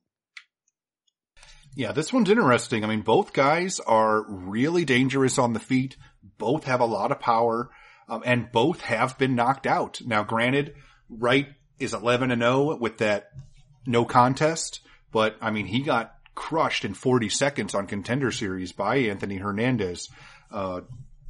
[1.75, 2.85] Yeah, this one's interesting.
[2.85, 5.97] I mean, both guys are really dangerous on the feet.
[6.39, 7.71] Both have a lot of power,
[8.09, 10.01] um, and both have been knocked out.
[10.05, 10.75] Now, granted,
[11.09, 13.31] Wright is 11 and 0 with that
[13.87, 14.81] no contest,
[15.13, 20.09] but I mean, he got crushed in 40 seconds on contender series by Anthony Hernandez
[20.53, 20.83] uh,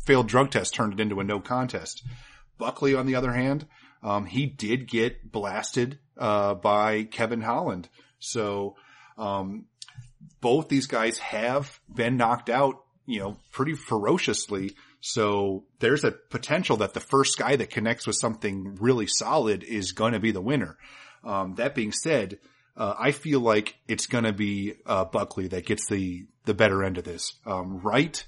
[0.04, 2.04] failed drug test turned it into a no contest.
[2.58, 3.66] Buckley, on the other hand,
[4.02, 7.88] um, he did get blasted uh, by Kevin Holland.
[8.18, 8.76] So
[9.16, 9.64] um,
[10.42, 12.74] both these guys have been knocked out,
[13.06, 14.76] you know, pretty ferociously.
[15.00, 19.92] So there's a potential that the first guy that connects with something really solid is
[19.92, 20.76] going to be the winner.
[21.24, 22.40] Um, that being said,
[22.78, 26.82] uh, I feel like it's going to be uh, Buckley that gets the the better
[26.82, 27.34] end of this.
[27.44, 28.24] Um, Wright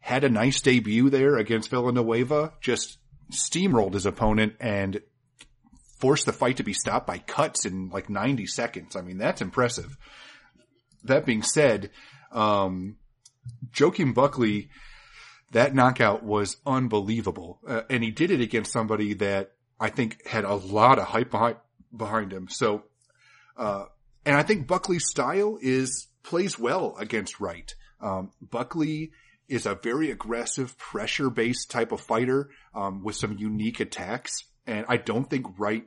[0.00, 2.98] had a nice debut there against Villanueva, just
[3.30, 5.00] steamrolled his opponent and
[6.00, 8.96] forced the fight to be stopped by cuts in like 90 seconds.
[8.96, 9.96] I mean, that's impressive.
[11.04, 11.90] That being said,
[12.32, 12.96] um,
[13.78, 14.70] Joaquin Buckley,
[15.52, 17.60] that knockout was unbelievable.
[17.66, 21.30] Uh, and he did it against somebody that I think had a lot of hype
[21.30, 21.56] behind,
[21.96, 22.48] behind him.
[22.48, 22.82] So,
[23.56, 23.84] uh,
[24.24, 27.74] and I think Buckley's style is, plays well against Wright.
[28.00, 29.12] Um, Buckley
[29.48, 34.44] is a very aggressive, pressure based type of fighter um, with some unique attacks.
[34.66, 35.84] And I don't think Wright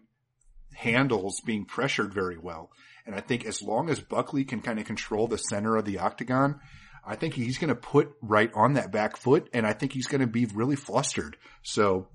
[0.74, 2.72] handles being pressured very well.
[3.06, 6.00] And I think as long as Buckley can kind of control the center of the
[6.00, 6.60] octagon,
[7.06, 10.08] I think he's going to put Wright on that back foot, and I think he's
[10.08, 11.38] going to be really flustered.
[11.62, 12.08] So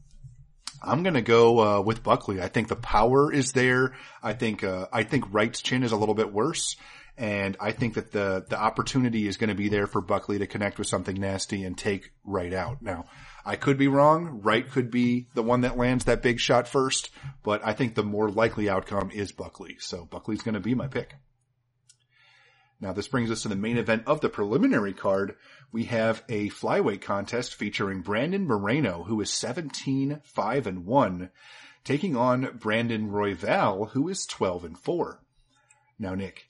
[0.83, 2.41] I'm to go uh, with Buckley.
[2.41, 3.95] I think the power is there.
[4.23, 6.77] I think uh, I think Wright's chin is a little bit worse.
[7.19, 10.47] And I think that the, the opportunity is going to be there for Buckley to
[10.47, 12.81] connect with something nasty and take Wright out.
[12.81, 13.07] Now,
[13.45, 14.41] I could be wrong.
[14.43, 17.11] Wright could be the one that lands that big shot first,
[17.43, 19.77] but I think the more likely outcome is Buckley.
[19.81, 21.15] So Buckley's going to be my pick.
[22.81, 25.37] Now this brings us to the main event of the preliminary card.
[25.71, 31.31] We have a flyweight contest featuring Brandon Moreno, who is 17, 5 and 1,
[31.85, 35.21] taking on Brandon Royval, who is 12 and 4.
[35.99, 36.49] Now, Nick,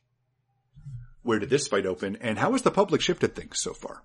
[1.23, 4.05] where did this fight open, and how has the public shifted things so far?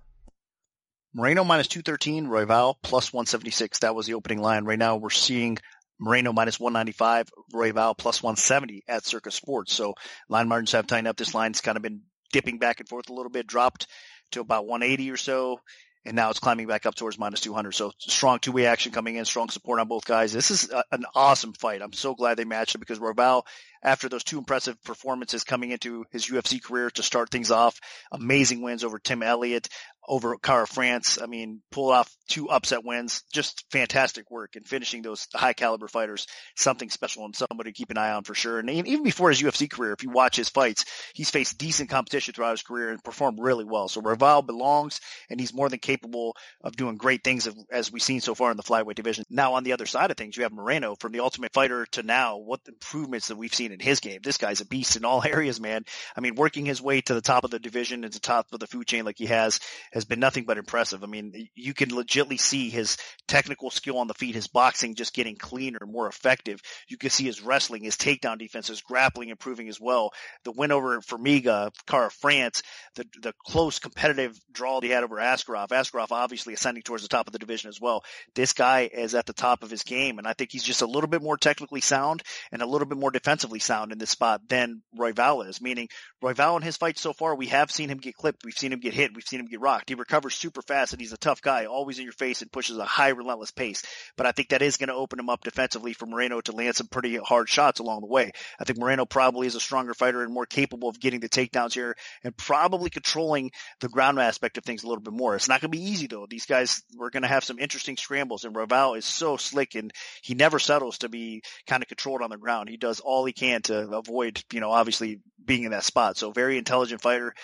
[1.14, 3.78] Moreno minus 213, Royval plus 176.
[3.78, 4.64] That was the opening line.
[4.64, 5.56] Right now we're seeing
[5.98, 9.72] Moreno minus 195, Royval plus 170 at Circa Sports.
[9.72, 9.94] So
[10.28, 11.16] line margins have tightened up.
[11.16, 12.02] This line's kind of been
[12.36, 13.86] dipping back and forth a little bit, dropped
[14.32, 15.60] to about 180 or so
[16.06, 17.72] and now it's climbing back up towards minus 200.
[17.72, 20.32] So strong two-way action coming in, strong support on both guys.
[20.32, 21.82] This is a, an awesome fight.
[21.82, 23.42] I'm so glad they matched it because Royval,
[23.82, 27.78] after those two impressive performances coming into his UFC career to start things off,
[28.12, 29.68] amazing wins over Tim Elliott,
[30.08, 31.18] over Kara-France.
[31.20, 35.88] I mean, pull off two upset wins, just fantastic work and finishing those high caliber
[35.88, 38.58] fighters, something special and somebody to keep an eye on for sure.
[38.58, 40.84] And even before his UFC career, if you watch his fights,
[41.14, 43.88] he's faced decent competition throughout his career and performed really well.
[43.88, 48.20] So Royval belongs and he's more than capable of doing great things as we've seen
[48.20, 49.24] so far in the flyweight division.
[49.28, 52.02] Now on the other side of things, you have Moreno from the ultimate fighter to
[52.02, 54.20] now, what improvements that we've seen in his game.
[54.22, 55.84] This guy's a beast in all areas, man.
[56.16, 58.46] I mean, working his way to the top of the division and to the top
[58.52, 59.60] of the food chain like he has
[59.92, 61.02] has been nothing but impressive.
[61.02, 62.96] I mean, you can legitly see his
[63.28, 66.60] technical skill on the feet, his boxing just getting cleaner, more effective.
[66.88, 70.12] You can see his wrestling, his takedown defense, his grappling improving as well.
[70.44, 72.62] The win over Formiga, Kara-France,
[72.94, 75.68] the the close competitive draw he had over Askarov.
[75.68, 78.04] Askarov obviously ascending towards the top of the division as well.
[78.34, 80.86] This guy is at the top of his game, and I think he's just a
[80.86, 84.10] little bit more technically sound and a little bit more defensively defensively sound in this
[84.10, 85.60] spot than Royval is.
[85.60, 85.88] Meaning
[86.22, 88.80] Royval in his fights so far, we have seen him get clipped, we've seen him
[88.80, 89.88] get hit, we've seen him get rocked.
[89.88, 92.78] He recovers super fast, and he's a tough guy, always in your face, and pushes
[92.78, 93.82] a high relentless pace.
[94.16, 96.76] But I think that is going to open him up defensively for Moreno to land
[96.76, 98.32] some pretty hard shots along the way.
[98.58, 101.74] I think Moreno probably is a stronger fighter and more capable of getting the takedowns
[101.74, 105.34] here, and probably controlling the ground aspect of things a little bit more.
[105.36, 106.26] It's not going to be easy though.
[106.28, 109.92] These guys we're going to have some interesting scrambles, and Royval is so slick, and
[110.22, 112.68] he never settles to be kind of controlled on the ground.
[112.68, 116.16] He does all he can to avoid, you know, obviously being in that spot.
[116.16, 117.34] So very intelligent fighter.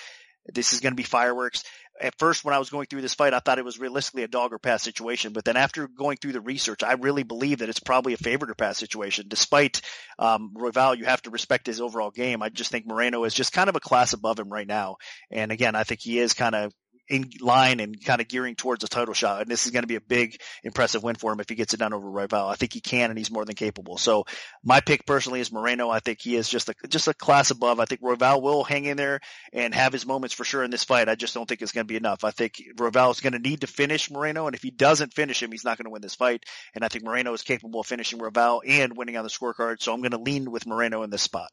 [0.53, 1.63] This is going to be fireworks.
[2.01, 4.29] At first, when I was going through this fight, I thought it was realistically a
[4.29, 5.33] dog or pass situation.
[5.33, 8.51] But then after going through the research, I really believe that it's probably a favorite
[8.51, 9.27] or pass situation.
[9.29, 9.83] Despite
[10.19, 12.43] um, Royval, you have to respect his overall game.
[12.43, 14.97] I just think Moreno is just kind of a class above him right now.
[15.31, 16.73] And again, I think he is kind of
[17.09, 19.43] in line and kind of gearing towards a title shot.
[19.43, 21.75] And this is going to be a big, impressive win for him if he gets
[21.75, 22.51] it done over Royval.
[22.51, 23.99] I think he can, and he's more than capable.
[23.99, 24.25] So
[24.65, 25.91] my pick personally is Moreno.
[25.91, 27.81] I think he is just a just a class above.
[27.81, 29.21] I think Royval will hang in there
[29.53, 31.09] and have his moments for sure in this fight.
[31.09, 32.25] I just don't think it's going to be enough.
[32.25, 35.43] I think Royval is going to need to finish Moreno, and if he doesn't finish
[35.43, 36.45] him, he's not going to win this fight.
[36.75, 39.83] And I think Moreno is capable of finishing Royval and winning on the scorecard.
[39.83, 41.51] So I'm going to lean with Moreno in this spot.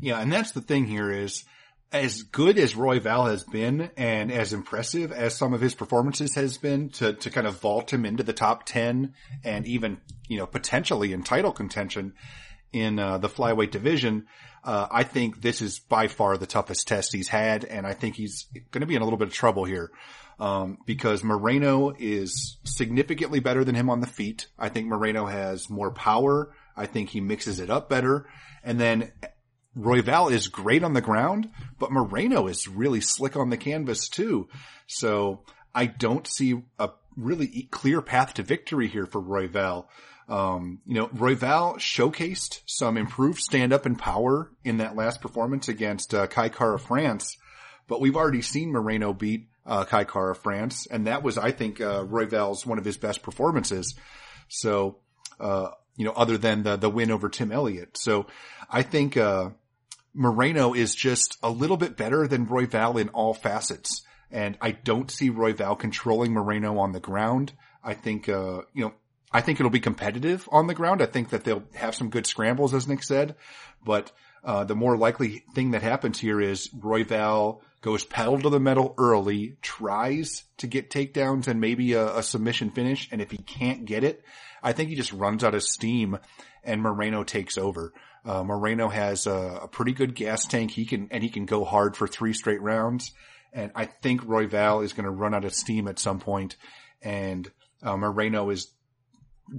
[0.00, 1.44] Yeah, and that's the thing here is
[1.92, 6.56] as good as Royval has been and as impressive as some of his performances has
[6.56, 9.12] been to, to kind of vault him into the top 10
[9.44, 12.14] and even, you know, potentially in title contention
[12.72, 14.26] in uh, the flyweight division,
[14.64, 17.64] uh, I think this is by far the toughest test he's had.
[17.64, 19.90] And I think he's going to be in a little bit of trouble here.
[20.40, 24.48] Um, because Moreno is significantly better than him on the feet.
[24.58, 26.52] I think Moreno has more power.
[26.76, 28.26] I think he mixes it up better.
[28.64, 29.12] And then
[29.76, 34.48] Royval is great on the ground, but Moreno is really slick on the canvas too.
[34.86, 39.86] So I don't see a really clear path to victory here for Royval.
[40.28, 45.68] Um, you know, Royval showcased some improved stand up and power in that last performance
[45.68, 47.36] against uh, Kai Kara-France,
[47.88, 52.04] but we've already seen Moreno beat uh, Kai Kara-France, and that was, I think, uh,
[52.04, 53.94] Royval's one of his best performances.
[54.48, 54.98] So,
[55.40, 57.96] uh, you know, other than the the win over Tim Elliott.
[57.96, 58.26] So,
[58.70, 59.50] I think uh,
[60.14, 64.02] Moreno is just a little bit better than Royval in all facets.
[64.30, 67.52] And I don't see Royval controlling Moreno on the ground.
[67.82, 68.94] I think, uh, you know,
[69.30, 71.02] I think it'll be competitive on the ground.
[71.02, 73.36] I think that they'll have some good scrambles, as Nick said.
[73.84, 74.12] But,
[74.44, 78.94] uh, the more likely thing that happens here is Royval goes pedal to the metal
[78.96, 83.08] early, tries to get takedowns and maybe a, a submission finish.
[83.10, 84.22] And if he can't get it,
[84.62, 86.18] I think he just runs out of steam
[86.64, 87.92] and Moreno takes over.
[88.24, 90.70] Uh, Moreno has a, a, pretty good gas tank.
[90.70, 93.12] He can, and he can go hard for three straight rounds.
[93.52, 96.56] And I think Royval is going to run out of steam at some point,
[97.02, 97.50] and
[97.82, 98.72] uh, Moreno is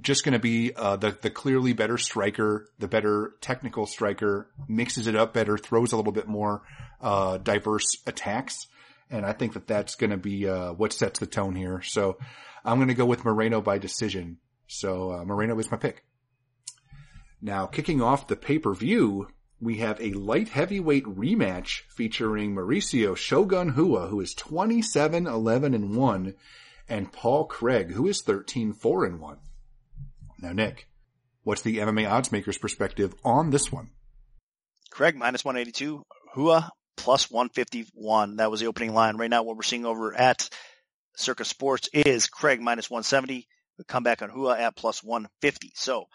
[0.00, 5.06] just going to be uh, the the clearly better striker, the better technical striker, mixes
[5.06, 6.62] it up better, throws a little bit more
[7.00, 8.66] uh, diverse attacks,
[9.10, 11.82] and I think that that's going to be uh, what sets the tone here.
[11.82, 12.18] So
[12.64, 14.38] I'm going to go with Moreno by decision.
[14.66, 16.02] So uh, Moreno is my pick.
[17.44, 19.28] Now, kicking off the pay-per-view,
[19.60, 25.94] we have a light heavyweight rematch featuring Mauricio Shogun Rua, who is 27, 11, and
[25.94, 26.34] 1,
[26.88, 29.38] and Paul Craig, who is 13, 4, and 1.
[30.38, 30.88] Now, Nick,
[31.42, 33.90] what's the MMA oddsmaker's perspective on this one?
[34.88, 36.02] Craig minus 182,
[36.34, 38.36] Rua plus 151.
[38.36, 39.18] That was the opening line.
[39.18, 40.48] Right now, what we're seeing over at
[41.14, 43.46] Circa Sports is Craig minus 170.
[43.76, 45.72] The comeback on Rua at plus 150.
[45.74, 46.06] So,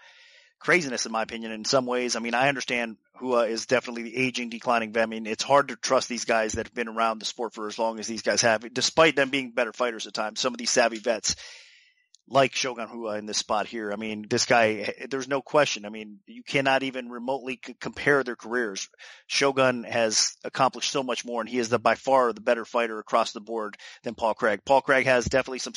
[0.60, 2.16] craziness in my opinion in some ways.
[2.16, 5.04] I mean, I understand Rua is definitely the aging, declining vet.
[5.04, 7.68] I mean, it's hard to trust these guys that have been around the sport for
[7.68, 10.40] as long as these guys have, despite them being better fighters at times.
[10.40, 11.36] Some of these savvy vets,
[12.30, 13.92] like Shogun Rua in this spot here.
[13.92, 15.86] I mean, this guy, there's no question.
[15.86, 18.88] I mean, you cannot even remotely c- compare their careers.
[19.28, 23.00] Shogun has accomplished so much more and he is the by far the better fighter
[23.00, 24.62] across the board than Paul Craig.
[24.64, 25.74] Paul Craig has definitely some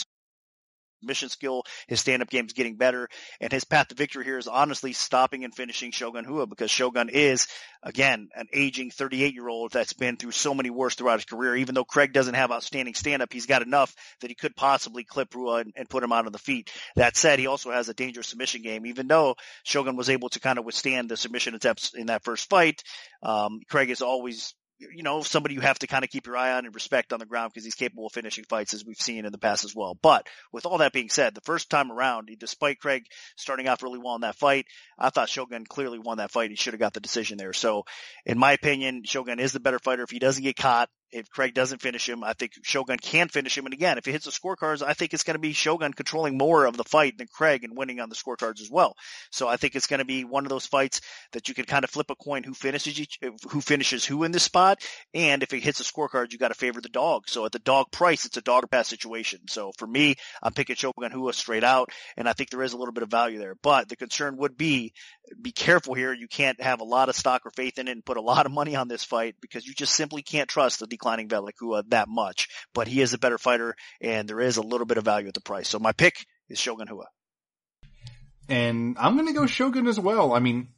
[1.02, 1.64] mission skill.
[1.86, 3.08] His stand-up game is getting better,
[3.40, 7.08] and his path to victory here is honestly stopping and finishing Shogun Rua because Shogun
[7.08, 7.46] is
[7.82, 11.56] again an aging 38-year-old that's been through so many wars throughout his career.
[11.56, 15.34] Even though Craig doesn't have outstanding stand-up, he's got enough that he could possibly clip
[15.34, 16.72] Rua and, and put him out on the feet.
[16.96, 18.86] That said, he also has a dangerous submission game.
[18.86, 22.48] Even though Shogun was able to kind of withstand the submission attempts in that first
[22.48, 22.82] fight,
[23.22, 24.54] um, Craig is always
[24.94, 27.18] you know, somebody you have to kind of keep your eye on and respect on
[27.18, 29.74] the ground because he's capable of finishing fights as we've seen in the past as
[29.74, 29.96] well.
[30.00, 33.98] But with all that being said, the first time around, despite Craig starting off really
[33.98, 34.66] well in that fight,
[34.98, 36.50] I thought Shogun clearly won that fight.
[36.50, 37.52] He should have got the decision there.
[37.52, 37.84] So
[38.26, 40.02] in my opinion, Shogun is the better fighter.
[40.02, 43.56] If he doesn't get caught, if Craig doesn't finish him, I think Shogun can finish
[43.56, 43.66] him.
[43.66, 46.38] And again, if he hits the scorecards, I think it's going to be Shogun controlling
[46.38, 48.96] more of the fight than Craig and winning on the scorecards as well.
[49.30, 51.00] So I think it's going to be one of those fights
[51.32, 53.18] that you can kind of flip a coin who finishes each,
[53.50, 54.80] who finishes who in this spot.
[55.14, 57.28] And if it hits the scorecards, you got to favor the dog.
[57.28, 59.40] So at the dog price, it's a dog pass situation.
[59.48, 61.90] So for me, I'm picking Shogun Rua straight out.
[62.16, 64.56] And I think there is a little bit of value there, but the concern would
[64.56, 64.94] be,
[65.40, 66.12] be careful here.
[66.12, 68.46] You can't have a lot of stock or faith in it and put a lot
[68.46, 72.08] of money on this fight because you just simply can't trust the declining Velikua that
[72.08, 75.26] much, but he is a better fighter and there is a little bit of value
[75.26, 75.68] at the price.
[75.68, 76.14] So my pick
[76.48, 77.06] is Shogun Rua.
[78.48, 80.32] And I'm going to go Shogun as well.
[80.32, 80.68] I mean,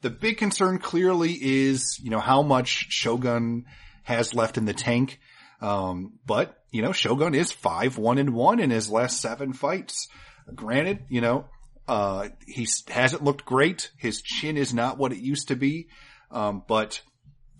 [0.00, 3.66] the big concern clearly is, you know, how much Shogun
[4.02, 5.18] has left in the tank.
[5.60, 10.08] Um, but, you know, Shogun is five, one and one in his last seven fights.
[10.54, 11.46] Granted, you know,
[11.88, 13.90] uh, he hasn't looked great.
[13.98, 15.88] His chin is not what it used to be.
[16.30, 17.00] Um, but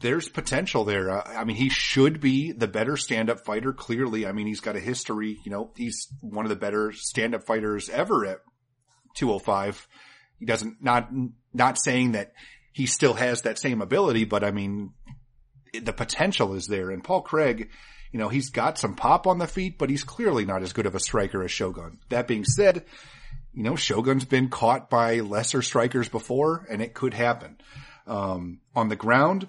[0.01, 1.11] there's potential there.
[1.11, 3.73] Uh, I mean, he should be the better stand-up fighter.
[3.73, 5.39] Clearly, I mean, he's got a history.
[5.45, 8.41] You know, he's one of the better stand-up fighters ever at
[9.17, 9.89] 205.
[10.39, 11.09] He doesn't not
[11.55, 12.33] not saying that
[12.73, 14.93] he still has that same ability, but I mean,
[15.73, 16.91] the potential is there.
[16.91, 17.71] And Paul Craig,
[18.13, 20.85] you know, he's got some pop on the feet, but he's clearly not as good
[20.85, 21.99] of a striker as Shogun.
[22.11, 22.85] That being said,
[23.55, 27.57] you know, Shogun's been caught by lesser strikers before, and it could happen.
[28.07, 29.49] Um, on the ground,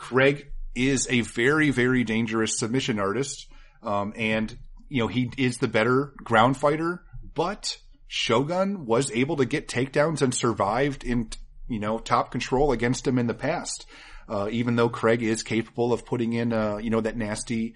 [0.00, 3.46] Craig is a very, very dangerous submission artist.
[3.82, 4.56] Um, and,
[4.88, 7.02] you know, he is the better ground fighter,
[7.34, 7.76] but
[8.08, 11.28] Shogun was able to get takedowns and survived in,
[11.68, 13.84] you know, top control against him in the past.
[14.26, 17.74] Uh, even though Craig is capable of putting in, uh, you know, that nasty,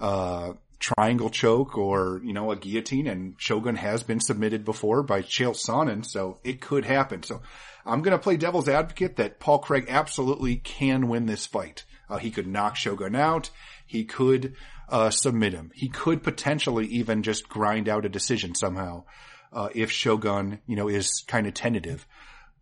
[0.00, 5.22] uh, triangle choke or, you know, a guillotine and Shogun has been submitted before by
[5.22, 6.04] Chael Sonnen.
[6.04, 7.22] So it could happen.
[7.22, 7.42] So
[7.84, 11.84] I'm going to play devil's advocate that Paul Craig absolutely can win this fight.
[12.08, 13.50] Uh, he could knock Shogun out.
[13.86, 14.54] He could
[14.88, 15.70] uh, submit him.
[15.74, 19.04] He could potentially even just grind out a decision somehow
[19.52, 22.06] uh, if Shogun, you know, is kind of tentative.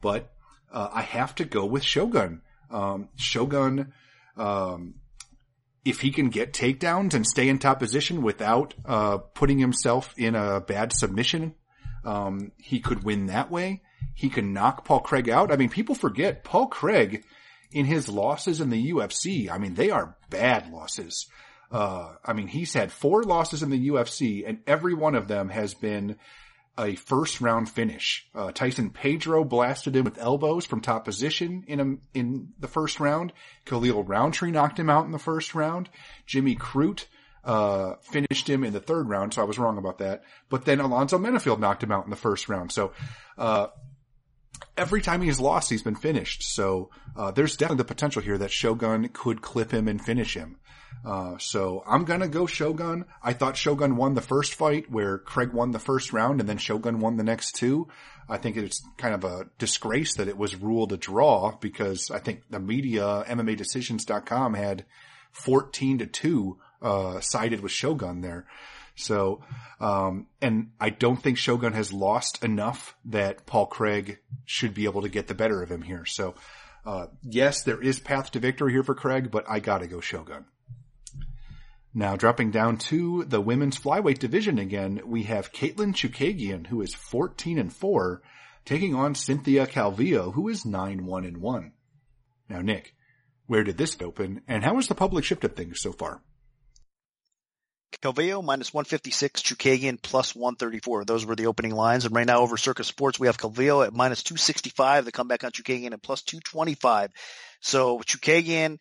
[0.00, 0.30] But
[0.72, 2.42] uh, I have to go with Shogun.
[2.70, 3.92] Um, Shogun,
[4.36, 4.94] um,
[5.84, 10.34] if he can get takedowns and stay in top position without uh, putting himself in
[10.34, 11.54] a bad submission,
[12.04, 13.82] um, he could win that way
[14.18, 15.52] he can knock Paul Craig out.
[15.52, 17.22] I mean, people forget Paul Craig
[17.70, 19.48] in his losses in the UFC.
[19.48, 21.28] I mean, they are bad losses.
[21.70, 25.50] Uh, I mean, he's had four losses in the UFC and every one of them
[25.50, 26.16] has been
[26.76, 28.28] a first round finish.
[28.34, 32.98] Uh, Tyson Pedro blasted him with elbows from top position in a, in the first
[32.98, 33.32] round.
[33.66, 35.88] Khalil Rountree knocked him out in the first round.
[36.26, 37.06] Jimmy Crute,
[37.44, 40.24] uh, finished him in the third round, so I was wrong about that.
[40.50, 42.72] But then Alonzo Menifield knocked him out in the first round.
[42.72, 42.92] So,
[43.38, 43.68] uh,
[44.76, 46.42] every time he's lost, he's been finished.
[46.42, 50.56] So uh, there's definitely the potential here that Shogun could clip him and finish him.
[51.04, 53.04] Uh, so I'm gonna go Shogun.
[53.22, 56.58] I thought Shogun won the first fight where Craig won the first round and then
[56.58, 57.88] Shogun won the next two.
[58.28, 62.18] I think it's kind of a disgrace that it was ruled a draw because I
[62.18, 64.84] think the media, MMADecisions.com had
[65.32, 68.46] 14 to 2, uh, sided with Shogun there.
[68.98, 69.42] So,
[69.80, 75.02] um, and I don't think Shogun has lost enough that Paul Craig should be able
[75.02, 76.04] to get the better of him here.
[76.04, 76.34] So,
[76.84, 80.46] uh, yes, there is path to victory here for Craig, but I gotta go Shogun.
[81.94, 86.94] Now dropping down to the women's flyweight division again, we have Caitlin Chookagian, who is
[86.94, 88.22] 14 and 4,
[88.64, 91.72] taking on Cynthia Calvillo, who is 9-1 and 1.
[92.48, 92.94] Now Nick,
[93.46, 96.20] where did this open, and how has the public shifted things so far?
[98.02, 101.04] Calvillo minus 156, Chookagian plus 134.
[101.04, 102.04] Those were the opening lines.
[102.04, 105.04] And right now over Circa Sports, we have Calvillo at minus 265.
[105.04, 107.10] The comeback on Chookagian at plus 225.
[107.60, 108.78] So Chookagian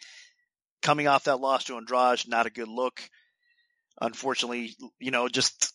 [0.82, 3.02] coming off that loss to Andrade, not a good look.
[4.00, 5.74] Unfortunately, you know, just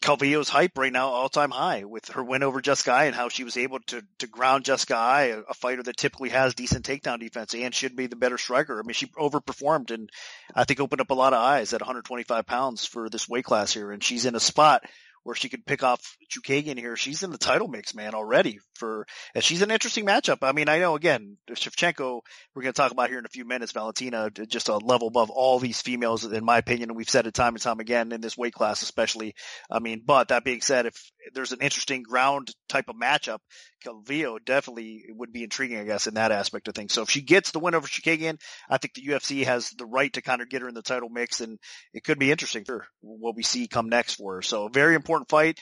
[0.00, 3.28] Calvillo's hype right now all time high with her win over Jessica Eye and how
[3.28, 6.86] she was able to to ground Jessica Eye, a, a, fighter that typically has decent
[6.86, 8.78] takedown defense and should be the better striker.
[8.78, 10.10] I mean, she overperformed and
[10.54, 13.74] I think opened up a lot of eyes at 125 pounds for this weight class
[13.74, 14.84] here, and she's in a spot
[15.22, 16.96] where she could pick off Chookagian here.
[16.96, 20.38] She's in the title mix, man, already for, and she's an interesting matchup.
[20.42, 22.20] I mean, I know again, Shevchenko,
[22.54, 25.30] we're going to talk about here in a few minutes, Valentina, just a level above
[25.30, 26.90] all these females, in my opinion.
[26.90, 29.34] And we've said it time and time again in this weight class, especially.
[29.70, 33.38] I mean, but that being said, if there's an interesting ground type of matchup,
[33.84, 36.92] Calvillo definitely would be intriguing, I guess, in that aspect of things.
[36.92, 40.12] So if she gets the win over Chookagian, I think the UFC has the right
[40.12, 41.58] to kind of get her in the title mix and
[41.92, 44.42] it could be interesting for what we see come next for her.
[44.42, 45.58] So very important fight.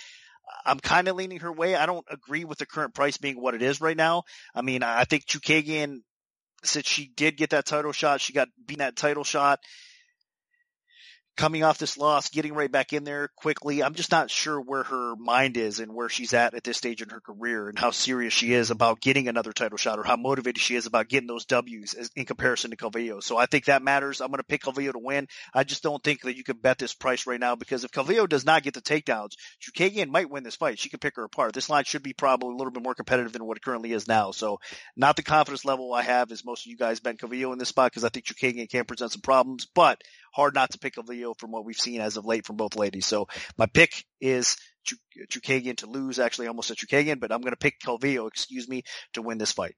[0.64, 1.74] I'm kind of leaning her way.
[1.74, 4.24] I don't agree with the current price being what it is right now.
[4.54, 5.98] I mean, I think Chookagian,
[6.64, 9.60] since she did get that title shot, she got beat that title shot
[11.38, 13.82] coming off this loss, getting right back in there quickly.
[13.82, 17.00] I'm just not sure where her mind is and where she's at at this stage
[17.00, 20.16] in her career and how serious she is about getting another title shot or how
[20.16, 23.22] motivated she is about getting those W's in comparison to Calvillo.
[23.22, 24.20] So I think that matters.
[24.20, 25.28] I'm going to pick Calvillo to win.
[25.54, 28.28] I just don't think that you can bet this price right now because if Calvillo
[28.28, 30.80] does not get the takedowns, Chookagian might win this fight.
[30.80, 31.54] She could pick her apart.
[31.54, 34.08] This line should be probably a little bit more competitive than what it currently is
[34.08, 34.32] now.
[34.32, 34.58] So
[34.96, 37.68] not the confidence level I have as most of you guys bet Calvillo in this
[37.68, 40.02] spot because I think Chookagian can present some problems, but
[40.32, 43.06] hard not to pick Calvillo from what we've seen as of late from both ladies.
[43.06, 44.56] So my pick is
[45.30, 46.18] Chookagian to lose.
[46.18, 48.82] Actually, almost a Chookagian, but I'm going to pick Calvillo, excuse me,
[49.14, 49.74] to win this fight.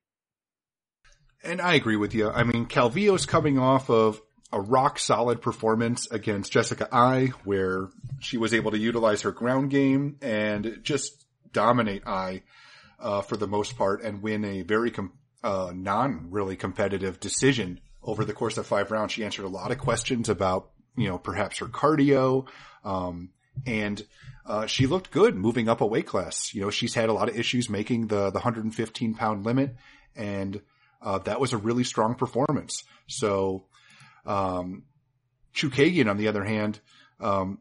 [1.43, 2.31] And I agree with you.
[2.31, 4.21] I mean, Calvillo's coming off of
[4.53, 7.89] a rock solid performance against Jessica Eye, where
[8.21, 12.43] she was able to utilize her ground game and just dominate Eye
[12.99, 17.81] uh, for the most part and win a very com- uh, non really competitive decision
[18.03, 19.13] over the course of five rounds.
[19.13, 22.47] She answered a lot of questions about you know perhaps her cardio,
[22.85, 23.31] um,
[23.67, 24.05] and
[24.47, 26.55] uh, she looked good moving up a weight class.
[26.55, 29.77] You know she's had a lot of issues making the the 115 pound limit,
[30.17, 30.61] and
[31.03, 32.85] uh, that was a really strong performance.
[33.07, 33.67] So
[34.27, 34.85] um,
[35.55, 36.81] Chookagian, on the other hand,
[37.21, 37.59] um,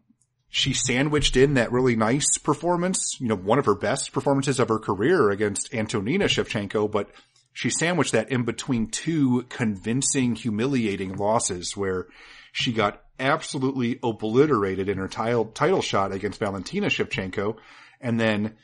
[0.50, 4.68] she sandwiched in that really nice performance, you know, one of her best performances of
[4.70, 7.10] her career against Antonina Shevchenko, but
[7.54, 12.08] she sandwiched that in between two convincing, humiliating losses where
[12.52, 17.58] she got absolutely obliterated in her title, title shot against Valentina Shevchenko.
[18.00, 18.56] And then,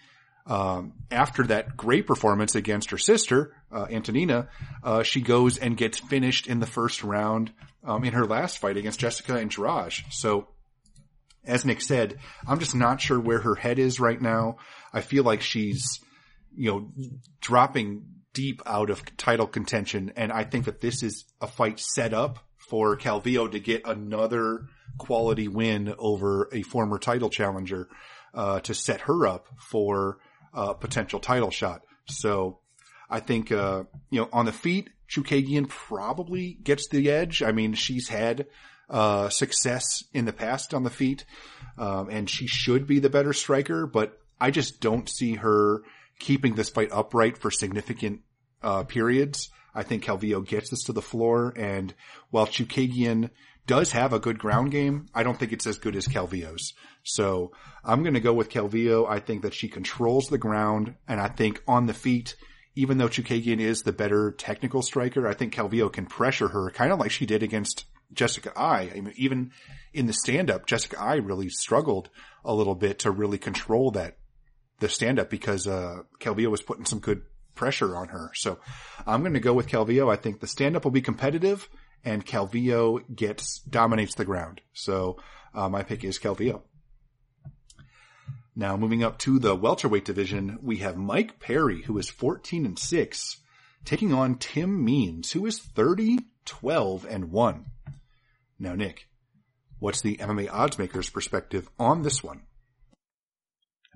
[0.47, 4.47] um, after that great performance against her sister, uh, Antonina,
[4.83, 7.51] uh, she goes and gets finished in the first round,
[7.83, 9.93] um, in her last fight against Jessica Andrade.
[10.11, 10.47] So,
[11.43, 12.17] as Nick said,
[12.47, 14.57] I'm just not sure where her head is right now.
[14.93, 15.99] I feel like she's,
[16.55, 16.91] you know,
[17.41, 20.11] dropping deep out of title contention.
[20.15, 22.37] And I think that this is a fight set up
[22.69, 24.67] for Calvillo to get another
[24.99, 27.87] quality win over a former title challenger,
[28.33, 30.19] uh, to set her up for
[30.53, 31.81] a potential title shot.
[32.07, 32.59] So
[33.09, 37.41] I think, uh, you know, on the feet, Chookagian probably gets the edge.
[37.43, 38.47] I mean, she's had,
[38.89, 41.25] uh, success in the past on the feet.
[41.77, 45.83] Um, and she should be the better striker, but I just don't see her
[46.19, 48.21] keeping this fight upright for significant,
[48.61, 49.49] uh, periods.
[49.73, 51.53] I think Calvillo gets this to the floor.
[51.55, 51.93] And
[52.29, 53.29] while Chookagian
[53.67, 56.73] does have a good ground game, I don't think it's as good as Calvillo's.
[57.03, 57.51] So
[57.83, 59.07] I'm going to go with Calvillo.
[59.07, 62.35] I think that she controls the ground and I think on the feet,
[62.75, 66.91] even though Chookagian is the better technical striker, I think Calvillo can pressure her kind
[66.91, 68.91] of like she did against Jessica Eye.
[68.95, 69.51] I mean, even
[69.93, 72.09] in the stand up, Jessica Eye really struggled
[72.43, 74.17] a little bit to really control that,
[74.79, 77.23] the stand up because, uh, Calvillo was putting some good
[77.55, 78.31] pressure on her.
[78.35, 78.59] So
[79.05, 80.11] I'm going to go with Calvillo.
[80.11, 81.69] I think the stand up will be competitive
[82.03, 84.61] and Calvillo gets, dominates the ground.
[84.73, 85.17] So,
[85.53, 86.61] uh, my pick is Calvillo.
[88.55, 92.79] Now moving up to the welterweight division, we have Mike Perry, who is 14 and
[92.79, 93.37] 6,
[93.83, 97.65] taking on Tim Means, who is 30, 12 and 1.
[98.57, 99.09] Now, Nick,
[99.79, 102.43] what's the MMA odds makers perspective on this one?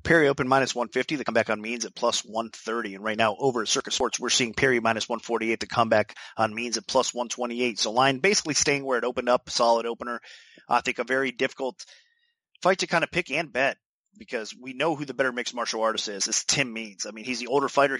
[0.09, 1.17] Perry open minus 150.
[1.17, 2.95] The comeback on Means at plus 130.
[2.95, 5.59] And right now over at Circa Sports, we're seeing Perry minus 148.
[5.59, 7.77] The comeback on Means at plus 128.
[7.77, 9.51] So line basically staying where it opened up.
[9.51, 10.19] Solid opener.
[10.67, 11.85] I think a very difficult
[12.63, 13.77] fight to kind of pick and bet
[14.17, 16.27] because we know who the better mixed martial artist is.
[16.27, 17.05] It's Tim Means.
[17.05, 17.99] I mean, he's the older fighter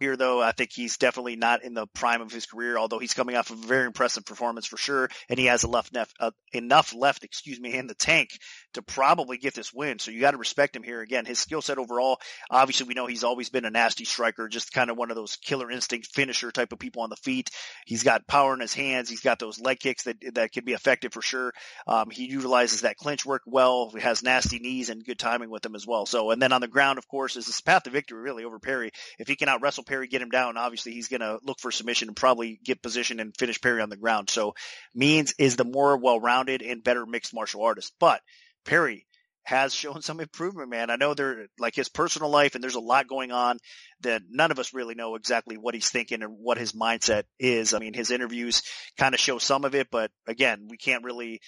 [0.00, 3.14] here, though, I think he's definitely not in the prime of his career, although he's
[3.14, 5.90] coming off a very impressive performance for sure, and he has enough,
[6.20, 8.30] uh, enough left, excuse me, in the tank
[8.74, 9.98] to probably get this win.
[9.98, 11.00] So you got to respect him here.
[11.00, 12.20] Again, his skill set overall,
[12.50, 15.36] obviously we know he's always been a nasty striker, just kind of one of those
[15.36, 17.50] killer instinct finisher type of people on the feet.
[17.84, 19.08] He's got power in his hands.
[19.10, 21.52] He's got those leg kicks that, that can be effective for sure.
[21.86, 23.90] Um, he utilizes that clinch work well.
[23.90, 26.06] He has nasty knees and good timing with them as well.
[26.06, 28.58] So, and then on the ground, of course, is his path to victory really over
[28.58, 28.90] Perry.
[29.18, 31.70] If he can out wrestle Perry, get him down, obviously he's going to look for
[31.70, 34.30] submission and probably get position and finish Perry on the ground.
[34.30, 34.54] So
[34.94, 37.92] Means is the more well-rounded and better mixed martial artist.
[37.98, 38.20] But
[38.64, 39.06] Perry
[39.44, 40.90] has shown some improvement, man.
[40.90, 43.58] I know there, like his personal life and there's a lot going on
[44.02, 47.72] that none of us really know exactly what he's thinking and what his mindset is.
[47.72, 48.62] I mean, his interviews
[48.98, 51.40] kind of show some of it, but again, we can't really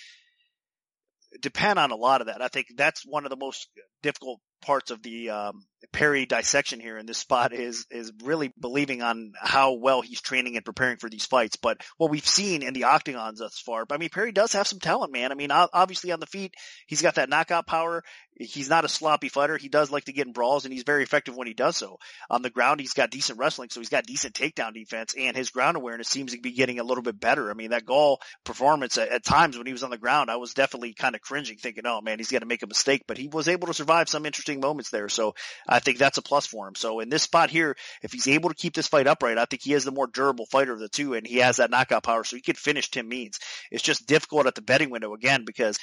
[1.43, 2.41] depend on a lot of that.
[2.41, 3.69] I think that's one of the most
[4.03, 9.03] difficult parts of the um, Perry dissection here in this spot is is really believing
[9.03, 11.57] on how well he's training and preparing for these fights.
[11.57, 14.79] But what we've seen in the octagons thus far, I mean Perry does have some
[14.79, 15.33] talent, man.
[15.33, 16.55] I mean obviously on the feet
[16.87, 18.03] he's got that knockout power.
[18.35, 19.59] He's not a sloppy fighter.
[19.59, 21.99] He does like to get in brawls and he's very effective when he does so.
[22.31, 25.51] On the ground he's got decent wrestling, so he's got decent takedown defense and his
[25.51, 27.51] ground awareness seems to be getting a little bit better.
[27.51, 30.37] I mean that Gall performance at, at times when he was on the ground, I
[30.37, 33.19] was definitely kind of cringing, thinking, "Oh man, he's going to make a mistake," but
[33.19, 35.09] he was able to survive some interesting moments there.
[35.09, 35.35] So
[35.71, 36.75] I think that's a plus for him.
[36.75, 39.63] So in this spot here, if he's able to keep this fight upright, I think
[39.63, 42.25] he is the more durable fighter of the two, and he has that knockout power,
[42.25, 43.39] so he could finish Tim Means.
[43.71, 45.79] It's just difficult at the betting window again because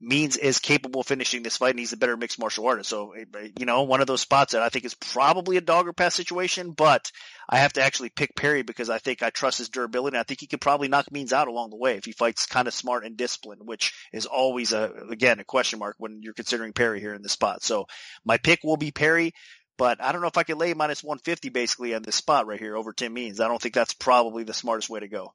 [0.00, 2.90] Means is capable of finishing this fight and he's a better mixed martial artist.
[2.90, 5.60] So, eh, eh, you know, one of those spots that I think is probably a
[5.60, 7.12] dog or pass situation, but
[7.48, 10.16] I have to actually pick Perry because I think I trust his durability.
[10.16, 12.46] And I think he could probably knock Means out along the way if he fights
[12.46, 16.34] kind of smart and disciplined, which is always a, again, a question mark when you're
[16.34, 17.62] considering Perry here in this spot.
[17.62, 17.86] So
[18.24, 19.32] my pick will be Perry.
[19.76, 22.60] But I don't know if I could lay minus 150 basically on this spot right
[22.60, 23.40] here over Tim Means.
[23.40, 25.34] I don't think that's probably the smartest way to go.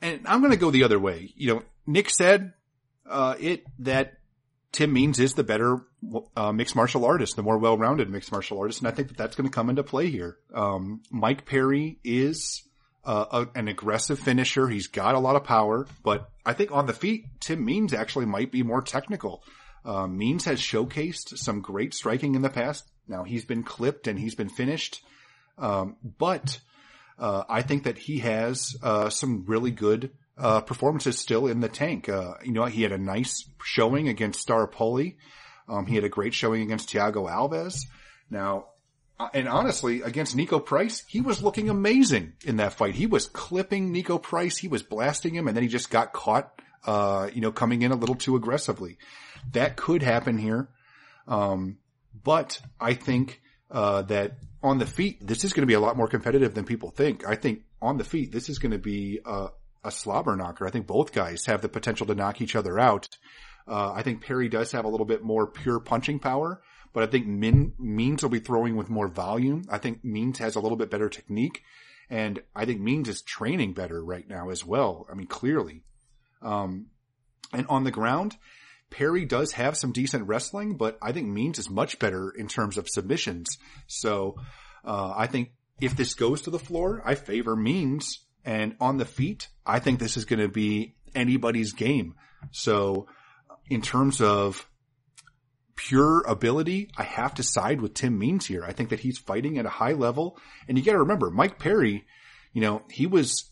[0.00, 1.32] And I'm going to go the other way.
[1.34, 2.52] You know, Nick said
[3.08, 4.14] uh, it that
[4.72, 5.82] Tim Means is the better
[6.36, 9.36] uh, mixed martial artist, the more well-rounded mixed martial artist, and I think that that's
[9.36, 10.36] going to come into play here.
[10.52, 12.62] Um, Mike Perry is
[13.04, 14.68] uh, a, an aggressive finisher.
[14.68, 18.26] He's got a lot of power, but I think on the feet, Tim Means actually
[18.26, 19.44] might be more technical.
[19.84, 22.90] Uh, Means has showcased some great striking in the past.
[23.06, 25.02] Now he's been clipped and he's been finished.
[25.56, 26.58] Um, but,
[27.18, 31.68] uh, I think that he has, uh, some really good, uh, performances still in the
[31.68, 32.08] tank.
[32.08, 35.16] Uh, you know, he had a nice showing against Star Staropoli.
[35.68, 37.86] Um, he had a great showing against Thiago Alves.
[38.30, 38.66] Now,
[39.18, 42.94] uh, and honestly, against Niko Price, he was looking amazing in that fight.
[42.94, 44.58] He was clipping Niko Price.
[44.58, 47.92] He was blasting him and then he just got caught, uh, you know, coming in
[47.92, 48.98] a little too aggressively.
[49.52, 50.68] That could happen here.
[51.28, 51.78] Um,
[52.22, 55.96] but I think, uh, that on the feet, this is going to be a lot
[55.96, 57.26] more competitive than people think.
[57.26, 59.48] I think on the feet, this is going to be a,
[59.84, 60.66] a slobber knocker.
[60.66, 63.08] I think both guys have the potential to knock each other out.
[63.66, 66.62] Uh, I think Perry does have a little bit more pure punching power,
[66.92, 69.64] but I think Min, Means will be throwing with more volume.
[69.68, 71.62] I think Means has a little bit better technique,
[72.10, 75.06] and I think Means is training better right now as well.
[75.10, 75.82] I mean, clearly.
[76.42, 76.88] Um,
[77.52, 78.36] and on the ground,
[78.90, 82.76] Perry does have some decent wrestling, but I think Means is much better in terms
[82.76, 83.58] of submissions.
[83.86, 84.36] So,
[84.84, 88.20] uh, I think if this goes to the floor, I favor Means.
[88.44, 92.14] And on the feet, I think this is going to be anybody's game.
[92.50, 93.06] So,
[93.70, 94.68] in terms of
[95.76, 98.64] pure ability, I have to side with Tim Means here.
[98.64, 100.38] I think that he's fighting at a high level.
[100.68, 102.04] And you got to remember, Mike Perry,
[102.52, 103.50] you know, he was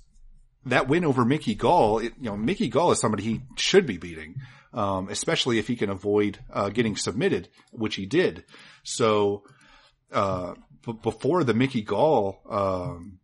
[0.67, 1.99] that win over Mickey Gall.
[1.99, 4.37] It, you know, Mickey Gall is somebody he should be beating
[4.75, 8.45] um, especially if he can avoid uh, getting submitted, which he did.
[8.83, 9.45] So
[10.11, 13.19] uh, b- before the Mickey Gall um,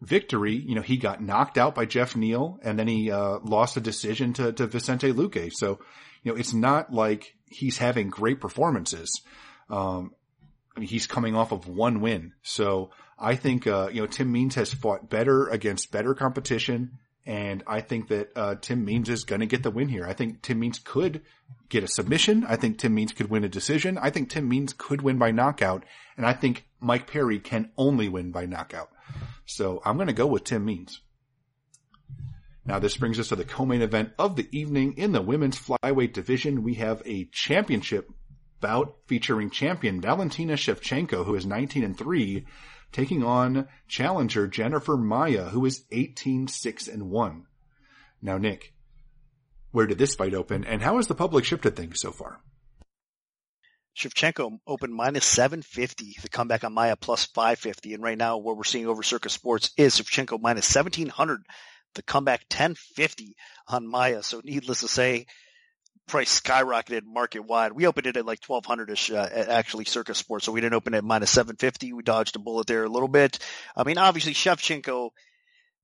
[0.00, 3.76] victory, you know, he got knocked out by Jeff Neal, and then he uh, lost
[3.76, 5.52] a decision to, to Vicente Luque.
[5.52, 5.80] So
[6.22, 9.22] you know, it's not like he's having great performances.
[9.68, 10.12] Um,
[10.76, 12.32] I mean, he's coming off of one win.
[12.42, 17.62] So I think, uh, you know, Tim Means has fought better against better competition and
[17.66, 20.06] I think that uh, Tim Means is going to get the win here.
[20.06, 21.22] I think Tim Means could
[21.68, 22.44] get a submission.
[22.48, 23.98] I think Tim Means could win a decision.
[23.98, 25.84] I think Tim Means could win by knockout.
[26.16, 28.90] And I think Mike Perry can only win by knockout.
[29.46, 31.00] So I'm going to go with Tim Means.
[32.64, 36.12] Now this brings us to the co-main event of the evening in the women's flyweight
[36.12, 36.62] division.
[36.62, 38.08] We have a championship
[38.60, 42.46] bout featuring champion Valentina Shevchenko, who is 19 and 3,
[42.92, 47.46] taking on challenger Jennifer Maia, who is 18, 6 and 1.
[48.22, 48.74] Now, Nick,
[49.72, 52.40] where did this fight open and how has the public shifted things so far?
[53.96, 56.16] Shevchenko opened minus 750.
[56.22, 57.94] The comeback on Maia plus 550.
[57.94, 61.42] And right now, what we're seeing over Circa Sports is Shevchenko minus 1700.
[61.94, 63.34] The comeback 1050
[63.68, 64.22] on Maia.
[64.22, 65.26] So needless to say,
[66.06, 67.72] price skyrocketed market wide.
[67.72, 70.44] We opened it at like 1200 ish, uh, actually Circa Sports.
[70.44, 71.92] So we didn't open it at minus 750.
[71.92, 73.38] We dodged a bullet there a little bit.
[73.76, 75.10] I mean, obviously Shevchenko,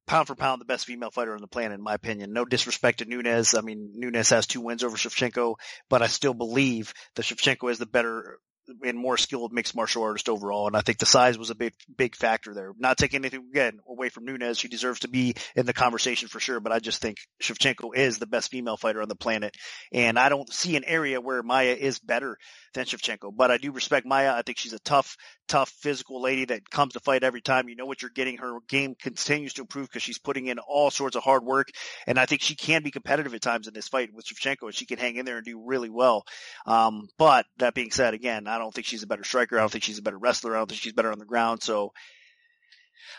[0.07, 2.33] pound for pound, the best female fighter on the planet, in my opinion.
[2.33, 3.55] No disrespect to Nunes.
[3.55, 5.57] I mean, Nunes has two wins over Shevchenko,
[5.89, 8.39] but I still believe that Shevchenko is the better
[8.83, 10.67] and more skilled mixed martial artist overall.
[10.67, 12.73] And I think the size was a big, big factor there.
[12.79, 14.59] Not taking anything again away from Nunes.
[14.59, 18.19] She deserves to be in the conversation for sure, but I just think Shevchenko is
[18.19, 19.55] the best female fighter on the planet.
[19.93, 22.39] And I don't see an area where Maia is better
[22.75, 24.35] than Shevchenko, but I do respect Maia.
[24.35, 25.17] I think she's a tough,
[25.49, 27.69] tough physical lady that comes to fight every time.
[27.69, 28.39] You know what you're getting.
[28.39, 31.69] Her game continues to improve because she's putting in all sorts of hard work.
[32.07, 34.75] And I think she can be competitive at times in this fight with Shevchenko and
[34.75, 36.25] she can hang in there and do really well.
[36.67, 39.57] Um, but that being said, again, I don't think she's a better striker.
[39.57, 40.55] I don't think she's a better wrestler.
[40.55, 41.63] I don't think she's better on the ground.
[41.63, 41.93] So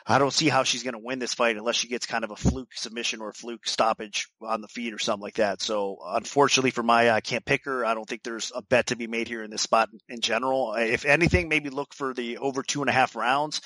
[0.05, 2.31] I don't see how she's going to win this fight unless she gets kind of
[2.31, 5.61] a fluke submission or a fluke stoppage on the feet or something like that.
[5.61, 7.85] So unfortunately for Maia, I can't pick her.
[7.85, 10.73] I don't think there's a bet to be made here in this spot in general.
[10.75, 13.61] If anything, maybe look for the over two and a half rounds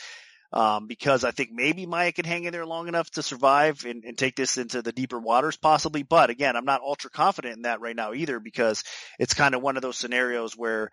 [0.54, 4.04] um, because I think maybe Maia can hang in there long enough to survive and,
[4.04, 6.04] and, take this into the deeper waters possibly.
[6.04, 8.84] But again, I'm not ultra confident in that right now either because
[9.18, 10.92] it's kind of one of those scenarios where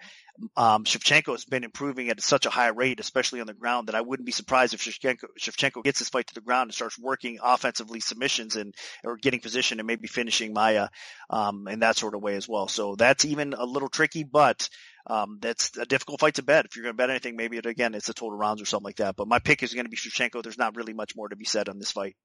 [0.57, 3.97] um, Shevchenko has been improving at such a high rate, especially on the ground, that
[3.97, 6.99] I wouldn't be surprised if Shevchenko, Shevchenko gets this fight to the ground and starts
[6.99, 10.89] working offensively submissions and or getting position and maybe finishing Maia
[11.31, 12.69] um, in that sort of way as well.
[12.69, 14.69] So that's even a little tricky, but
[15.09, 16.67] um, that's a difficult fight to bet.
[16.67, 18.85] If you're going to bet anything, maybe it again it's a total rounds or something
[18.85, 19.17] like that.
[19.17, 20.43] But my pick is going to be Shevchenko.
[20.43, 22.17] There's not really much more to be said on this fight.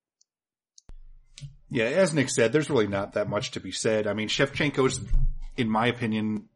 [1.69, 4.05] Yeah, as Nick said, there's really not that much to be said.
[4.05, 4.99] I mean, Shevchenko's,
[5.57, 6.49] in my opinion,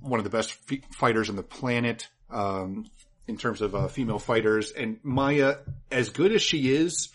[0.00, 2.90] one of the best f- fighters on the planet um,
[3.28, 4.72] in terms of uh, female fighters.
[4.72, 5.58] And Maia,
[5.92, 7.10] as good as she is,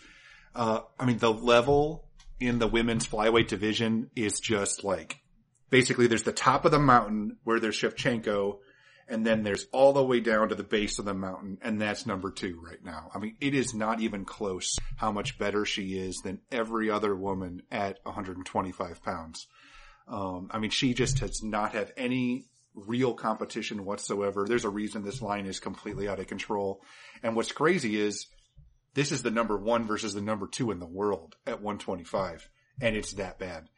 [0.54, 2.08] uh, I mean, the level
[2.38, 5.18] in the women's flyweight division is just like
[5.70, 8.58] basically there's the top of the mountain where there's Shevchenko,
[9.08, 12.06] and then there's all the way down to the base of the mountain, and that's
[12.06, 13.10] number two right now.
[13.14, 17.14] I mean, it is not even close how much better she is than every other
[17.14, 19.46] woman at 125 pounds.
[20.06, 24.46] Um, I mean, she just does not have any real competition whatsoever.
[24.46, 26.82] There's a reason this line is completely out of control.
[27.22, 28.26] And what's crazy is
[28.94, 32.48] this is the number one versus the number two in the world at 125,
[32.80, 33.68] and it's that bad.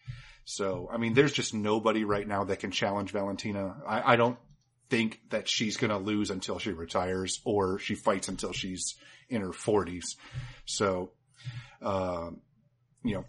[0.45, 3.77] So, I mean, there's just nobody right now that can challenge Valentina.
[3.87, 4.39] I, I don't
[4.91, 8.95] think that she's going to lose until she retires or she fights until she's
[9.29, 10.17] in her 40s.
[10.67, 11.13] So,
[11.81, 12.31] uh,
[13.05, 13.25] you know,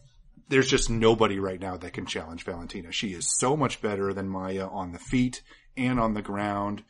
[0.50, 2.92] there's just nobody right now that can challenge Valentina.
[2.92, 5.42] She is so much better than Maia on the feet
[5.78, 6.84] and on the ground.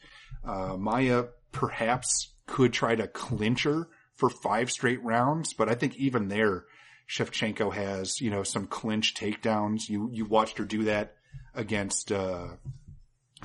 [0.44, 5.96] Uh, Maia perhaps could try to clinch her for five straight rounds, but I think
[5.96, 6.66] even there,
[7.10, 9.90] Shevchenko has, you know, some clinch takedowns.
[9.90, 11.16] You, you watched her do that
[11.54, 12.48] against, uh,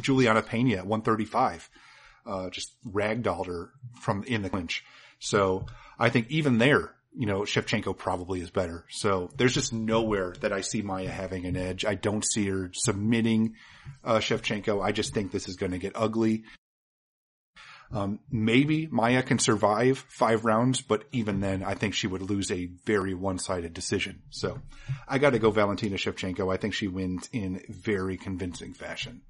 [0.01, 1.69] Juliana Pena at 135.
[2.27, 4.85] Uh, just ragdolled her from in the clinch.
[5.19, 5.67] So
[5.99, 8.85] I think even there, you know, Shevchenko probably is better.
[8.91, 11.85] So there's just nowhere that I see Maia having an edge.
[11.85, 13.55] I don't see her submitting,
[14.05, 14.85] uh, Shevchenko.
[14.85, 16.45] I just think this is going to get ugly.
[17.91, 22.51] Um, maybe Maia can survive five rounds, but even then, I think she would lose
[22.51, 24.23] a very one-sided decision.
[24.31, 24.61] So
[25.07, 26.53] I got to go Valentina Shevchenko.
[26.53, 29.23] I think she wins in very convincing fashion.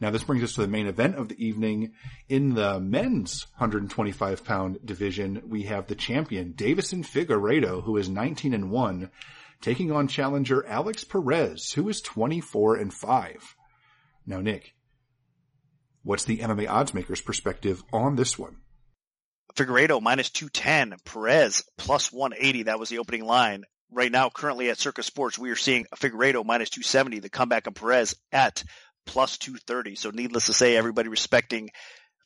[0.00, 1.92] Now this brings us to the main event of the evening.
[2.28, 8.54] In the men's 125 pound division, we have the champion Deiveson Figueiredo, who is 19
[8.54, 9.10] and 1,
[9.60, 13.56] taking on challenger Alex Perez, who is 24 and 5.
[14.26, 14.74] Now Nick,
[16.08, 18.56] What's the MMA odds makers perspective on this one?
[19.54, 22.62] Figueiredo minus 210, Perez plus 180.
[22.62, 23.64] That was the opening line.
[23.92, 27.74] Right now, currently at Circa Sports, we are seeing Figueiredo minus 270, the comeback of
[27.74, 28.64] Perez at
[29.04, 29.96] plus 230.
[29.96, 31.68] So needless to say, everybody respecting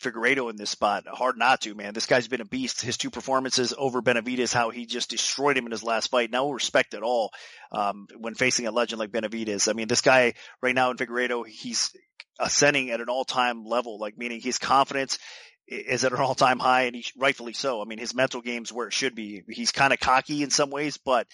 [0.02, 1.04] Figueiredo in this spot.
[1.06, 1.94] Hard not to, man.
[1.94, 2.82] This guy's been a beast.
[2.82, 6.30] His two performances over Benavidez, how he just destroyed him in his last fight.
[6.30, 7.30] No respect at all
[7.70, 9.68] um, when facing a legend like Benavidez.
[9.68, 11.90] I mean, this guy right now in Figueiredo, he's
[12.38, 15.18] ascending at an all-time level, like meaning his confidence
[15.68, 17.80] is at an all-time high and he rightfully so.
[17.80, 19.42] I mean, his mental game's where it should be.
[19.48, 21.26] He's kind of cocky in some ways, but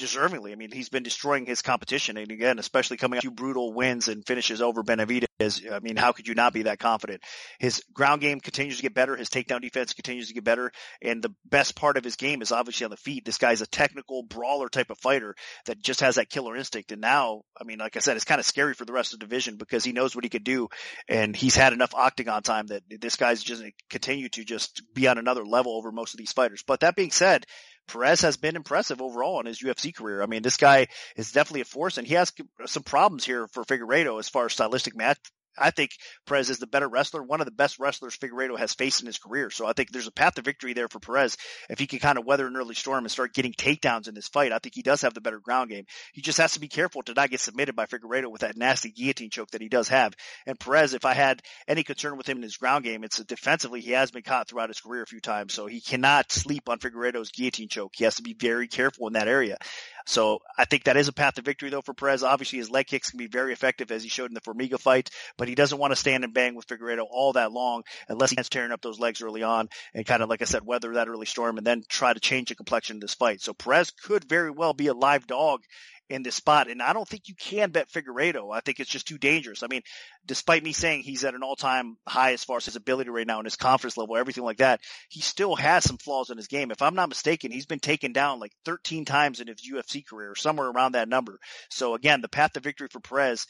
[0.00, 0.52] deservingly.
[0.52, 2.16] I mean, he's been destroying his competition.
[2.16, 5.70] And again, especially coming off two brutal wins and finishes over Benavidez.
[5.70, 7.22] I mean, how could you not be that confident?
[7.58, 9.16] His ground game continues to get better.
[9.16, 10.72] His takedown defense continues to get better.
[11.02, 13.24] And the best part of his game is obviously on the feet.
[13.24, 15.34] This guy's a technical brawler type of fighter
[15.66, 16.92] that just has that killer instinct.
[16.92, 19.20] And now, I mean, like I said, it's kind of scary for the rest of
[19.20, 20.68] the division because he knows what he could do.
[21.08, 25.18] And he's had enough octagon time that this guy's just continue to just be on
[25.18, 26.62] another level over most of these fighters.
[26.66, 27.46] But that being said,
[27.92, 30.22] Perez has been impressive overall in his UFC career.
[30.22, 32.32] I mean, this guy is definitely a force, and he has
[32.66, 35.18] some problems here for Figueiredo as far as stylistic match
[35.60, 35.90] I think
[36.26, 39.18] Perez is the better wrestler, one of the best wrestlers Figueiredo has faced in his
[39.18, 39.50] career.
[39.50, 41.36] So I think there's a path to victory there for Perez
[41.68, 44.28] if he can kind of weather an early storm and start getting takedowns in this
[44.28, 44.52] fight.
[44.52, 45.84] I think he does have the better ground game.
[46.12, 48.90] He just has to be careful to not get submitted by Figueiredo with that nasty
[48.90, 50.14] guillotine choke that he does have.
[50.46, 53.80] And Perez, if I had any concern with him in his ground game, it's defensively
[53.80, 56.78] he has been caught throughout his career a few times, so he cannot sleep on
[56.78, 57.92] Figueiredo's guillotine choke.
[57.96, 59.58] He has to be very careful in that area.
[60.06, 62.22] So I think that is a path to victory though for Perez.
[62.22, 65.10] Obviously his leg kicks can be very effective as he showed in the Formiga fight,
[65.36, 68.48] but he doesn't want to stand and bang with Figueiredo all that long unless he's
[68.48, 71.26] tearing up those legs early on and kind of, like I said, weather that early
[71.26, 73.40] storm and then try to change the complexion of this fight.
[73.40, 75.62] So Perez could very well be a live dog
[76.10, 76.68] in this spot.
[76.68, 78.52] And I don't think you can bet Figueiredo.
[78.52, 79.62] I think it's just too dangerous.
[79.62, 79.82] I mean,
[80.26, 83.26] despite me saying he's at an all time high as far as his ability right
[83.26, 86.48] now and his confidence level, everything like that, he still has some flaws in his
[86.48, 86.72] game.
[86.72, 90.34] If I'm not mistaken, he's been taken down like 13 times in his UFC career,
[90.34, 91.38] somewhere around that number.
[91.70, 93.46] So again, the path to victory for Perez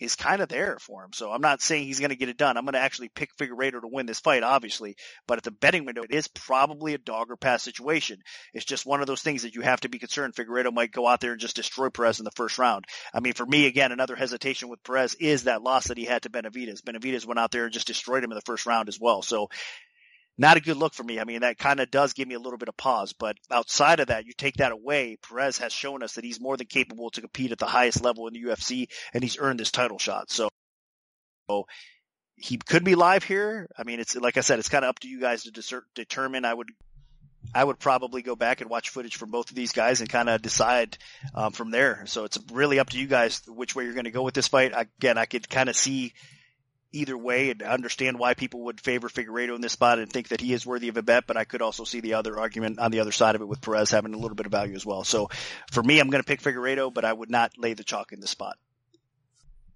[0.00, 1.12] is kind of there for him.
[1.12, 2.56] So I'm not saying he's going to get it done.
[2.56, 4.96] I'm going to actually pick Figueiredo to win this fight, obviously.
[5.26, 8.18] But at the betting window, it is probably a dog or pass situation.
[8.54, 10.34] It's just one of those things that you have to be concerned.
[10.34, 12.86] Figueiredo might go out there and just destroy Perez in the first round.
[13.12, 16.22] I mean, for me, again, another hesitation with Perez is that loss that he had
[16.22, 16.82] to Benavidez.
[16.82, 19.22] Benavidez went out there and just destroyed him in the first round as well.
[19.22, 19.50] So
[20.40, 21.20] not a good look for me.
[21.20, 24.00] I mean, that kind of does give me a little bit of pause, but outside
[24.00, 25.18] of that, you take that away.
[25.28, 28.26] Perez has shown us that he's more than capable to compete at the highest level
[28.26, 30.30] in the UFC and he's earned this title shot.
[30.30, 30.48] So,
[31.50, 31.66] so
[32.36, 33.68] he could be live here.
[33.76, 35.82] I mean, it's like I said, it's kind of up to you guys to discern,
[35.94, 36.46] determine.
[36.46, 36.68] I would,
[37.54, 40.30] I would probably go back and watch footage from both of these guys and kind
[40.30, 40.96] of decide
[41.34, 42.04] um, from there.
[42.06, 44.48] So it's really up to you guys which way you're going to go with this
[44.48, 44.72] fight.
[44.74, 46.14] Again, I could kind of see
[46.92, 50.40] either way and understand why people would favor Figueiredo in this spot and think that
[50.40, 52.90] he is worthy of a bet, but I could also see the other argument on
[52.90, 55.04] the other side of it with Perez having a little bit of value as well.
[55.04, 55.28] So
[55.70, 58.20] for me, I'm going to pick Figueiredo, but I would not lay the chalk in
[58.20, 58.56] the spot.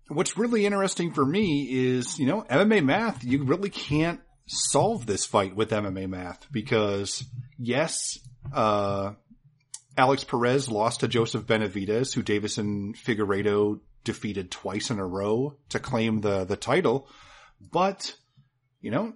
[0.08, 5.24] What's really interesting for me is, you know, MMA math, you really can't solve this
[5.24, 7.24] fight with MMA math because
[7.58, 8.18] yes,
[8.52, 9.12] uh,
[9.96, 15.78] Alex Perez lost to Joseph Benavidez, who Deiveson Figueiredo defeated twice in a row to
[15.78, 17.08] claim the, the title.
[17.60, 18.14] But,
[18.80, 19.14] you know,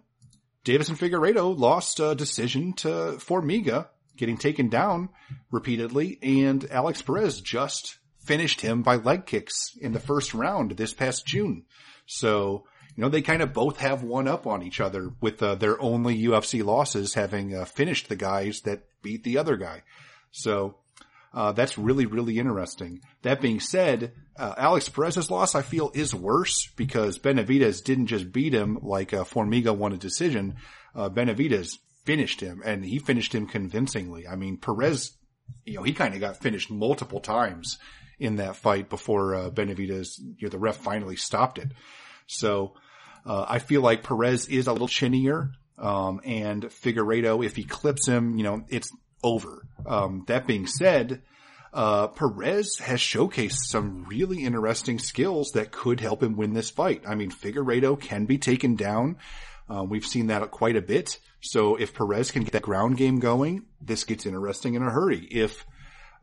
[0.64, 5.10] Deiveson Figueiredo lost a decision to Formiga, getting taken down
[5.50, 10.92] repeatedly, and Alex Perez just finished him by leg kicks in the first round this
[10.92, 11.64] past June.
[12.06, 12.64] So,
[12.94, 15.80] you know, they kind of both have one up on each other with uh, their
[15.80, 19.82] only UFC losses having uh, finished the guys that beat the other guy.
[20.30, 20.76] So,
[21.32, 23.00] uh, that's really, really interesting.
[23.22, 28.32] That being said, uh, Alex Perez's loss, I feel, is worse because Benavidez didn't just
[28.32, 30.56] beat him like uh, Formiga won a decision.
[30.94, 34.26] Uh, Benavidez finished him, and he finished him convincingly.
[34.26, 35.12] I mean, Perez,
[35.64, 37.78] you know, he kind of got finished multiple times
[38.18, 41.70] in that fight before uh, Benavidez, you know, the ref finally stopped it.
[42.26, 42.74] So
[43.26, 48.06] uh, I feel like Perez is a little chinnier, um, and Figueiredo, if he clips
[48.06, 48.90] him, you know, it's
[49.22, 49.66] over.
[49.86, 51.22] Um, that being said,
[51.72, 57.02] uh, Perez has showcased some really interesting skills that could help him win this fight.
[57.06, 59.18] I mean, Figueiredo can be taken down.
[59.68, 61.18] Uh, we've seen that quite a bit.
[61.40, 65.26] So if Perez can get that ground game going, this gets interesting in a hurry.
[65.30, 65.64] If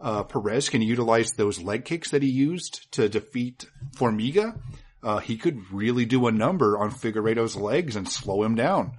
[0.02, 3.66] uh, Perez can utilize those leg kicks that he used to defeat
[3.96, 4.60] Formiga,
[5.04, 8.98] uh, he could really do a number on Figueiredo's legs and slow him down.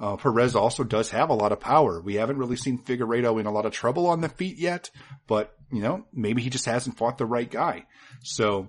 [0.00, 2.00] Uh, Perez also does have a lot of power.
[2.00, 4.90] We haven't really seen Figueiredo in a lot of trouble on the feet yet,
[5.26, 7.86] but you know, maybe he just hasn't fought the right guy.
[8.22, 8.68] So,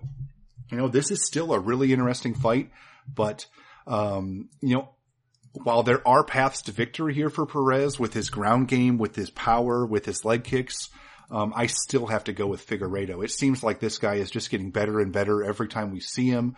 [0.71, 2.71] you know, this is still a really interesting fight,
[3.07, 3.45] but,
[3.88, 4.89] um, you know,
[5.63, 9.30] while there are paths to victory here for Perez with his ground game, with his
[9.30, 10.89] power, with his leg kicks,
[11.32, 13.23] um, I still have to go with Figueiredo.
[13.23, 16.27] It seems like this guy is just getting better and better every time we see
[16.27, 16.55] him.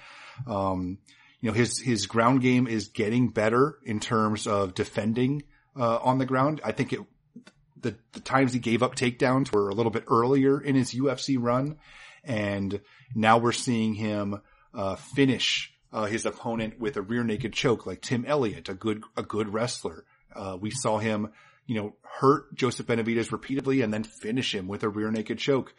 [0.48, 0.98] Um,
[1.42, 5.44] you know, his, his ground game is getting better in terms of defending,
[5.76, 6.62] uh, on the ground.
[6.64, 7.00] I think it,
[7.82, 11.38] the, the times he gave up takedowns were a little bit earlier in his UFC
[11.40, 11.78] run.
[12.24, 12.82] And
[13.16, 14.42] now we're seeing him,
[14.74, 19.04] uh, finish, uh, his opponent with a rear naked choke like Tim Elliott, a good,
[19.18, 20.06] a good wrestler.
[20.34, 21.32] Uh, we saw him,
[21.66, 25.74] you know, hurt Joseph Benavidez repeatedly and then finish him with a rear naked choke.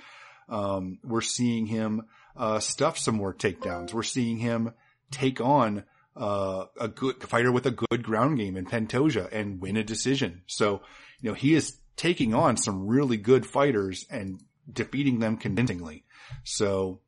[0.49, 2.03] Um, we're seeing him,
[2.37, 3.95] uh, stuff some more takedowns.
[3.95, 4.73] We're seeing him,
[5.13, 5.85] take on
[6.17, 10.43] uh, a good fighter with a good ground game in Pantoja and win a decision.
[10.47, 10.83] So,
[11.21, 14.41] you know, he is taking on some really good fighters and
[14.71, 16.05] defeating them convincingly.
[16.45, 17.01] So,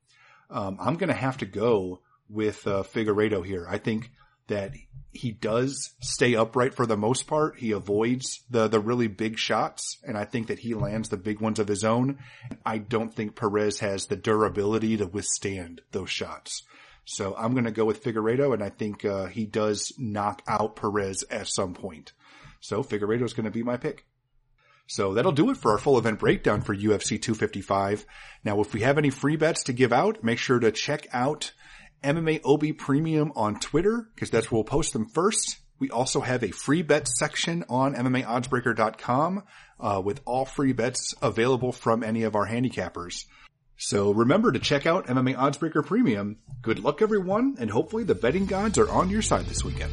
[0.50, 3.66] um, I'm going to have to go with uh, Figueiredo here.
[3.68, 4.10] I think
[4.48, 4.72] that
[5.12, 7.58] he does stay upright for the most part.
[7.58, 11.40] He avoids the the really big shots, and I think that he lands the big
[11.40, 12.18] ones of his own.
[12.64, 16.62] I don't think Perez has the durability to withstand those shots.
[17.04, 20.76] So I'm going to go with Figueiredo, and I think uh, he does knock out
[20.76, 22.12] Perez at some point.
[22.60, 24.06] So Figueiredo is going to be my pick.
[24.86, 28.04] So that'll do it for our full event breakdown for UFC 255.
[28.44, 31.52] Now, if we have any free bets to give out, make sure to check out
[32.02, 35.58] MMA OB Premium on Twitter because that's where we'll post them first.
[35.78, 39.42] We also have a free bet section on MMAOddsBreaker.com
[39.80, 43.24] uh, with all free bets available from any of our handicappers.
[43.76, 46.38] So remember to check out MMA Oddsbreaker Premium.
[46.62, 49.92] Good luck everyone, and hopefully the betting gods are on your side this weekend.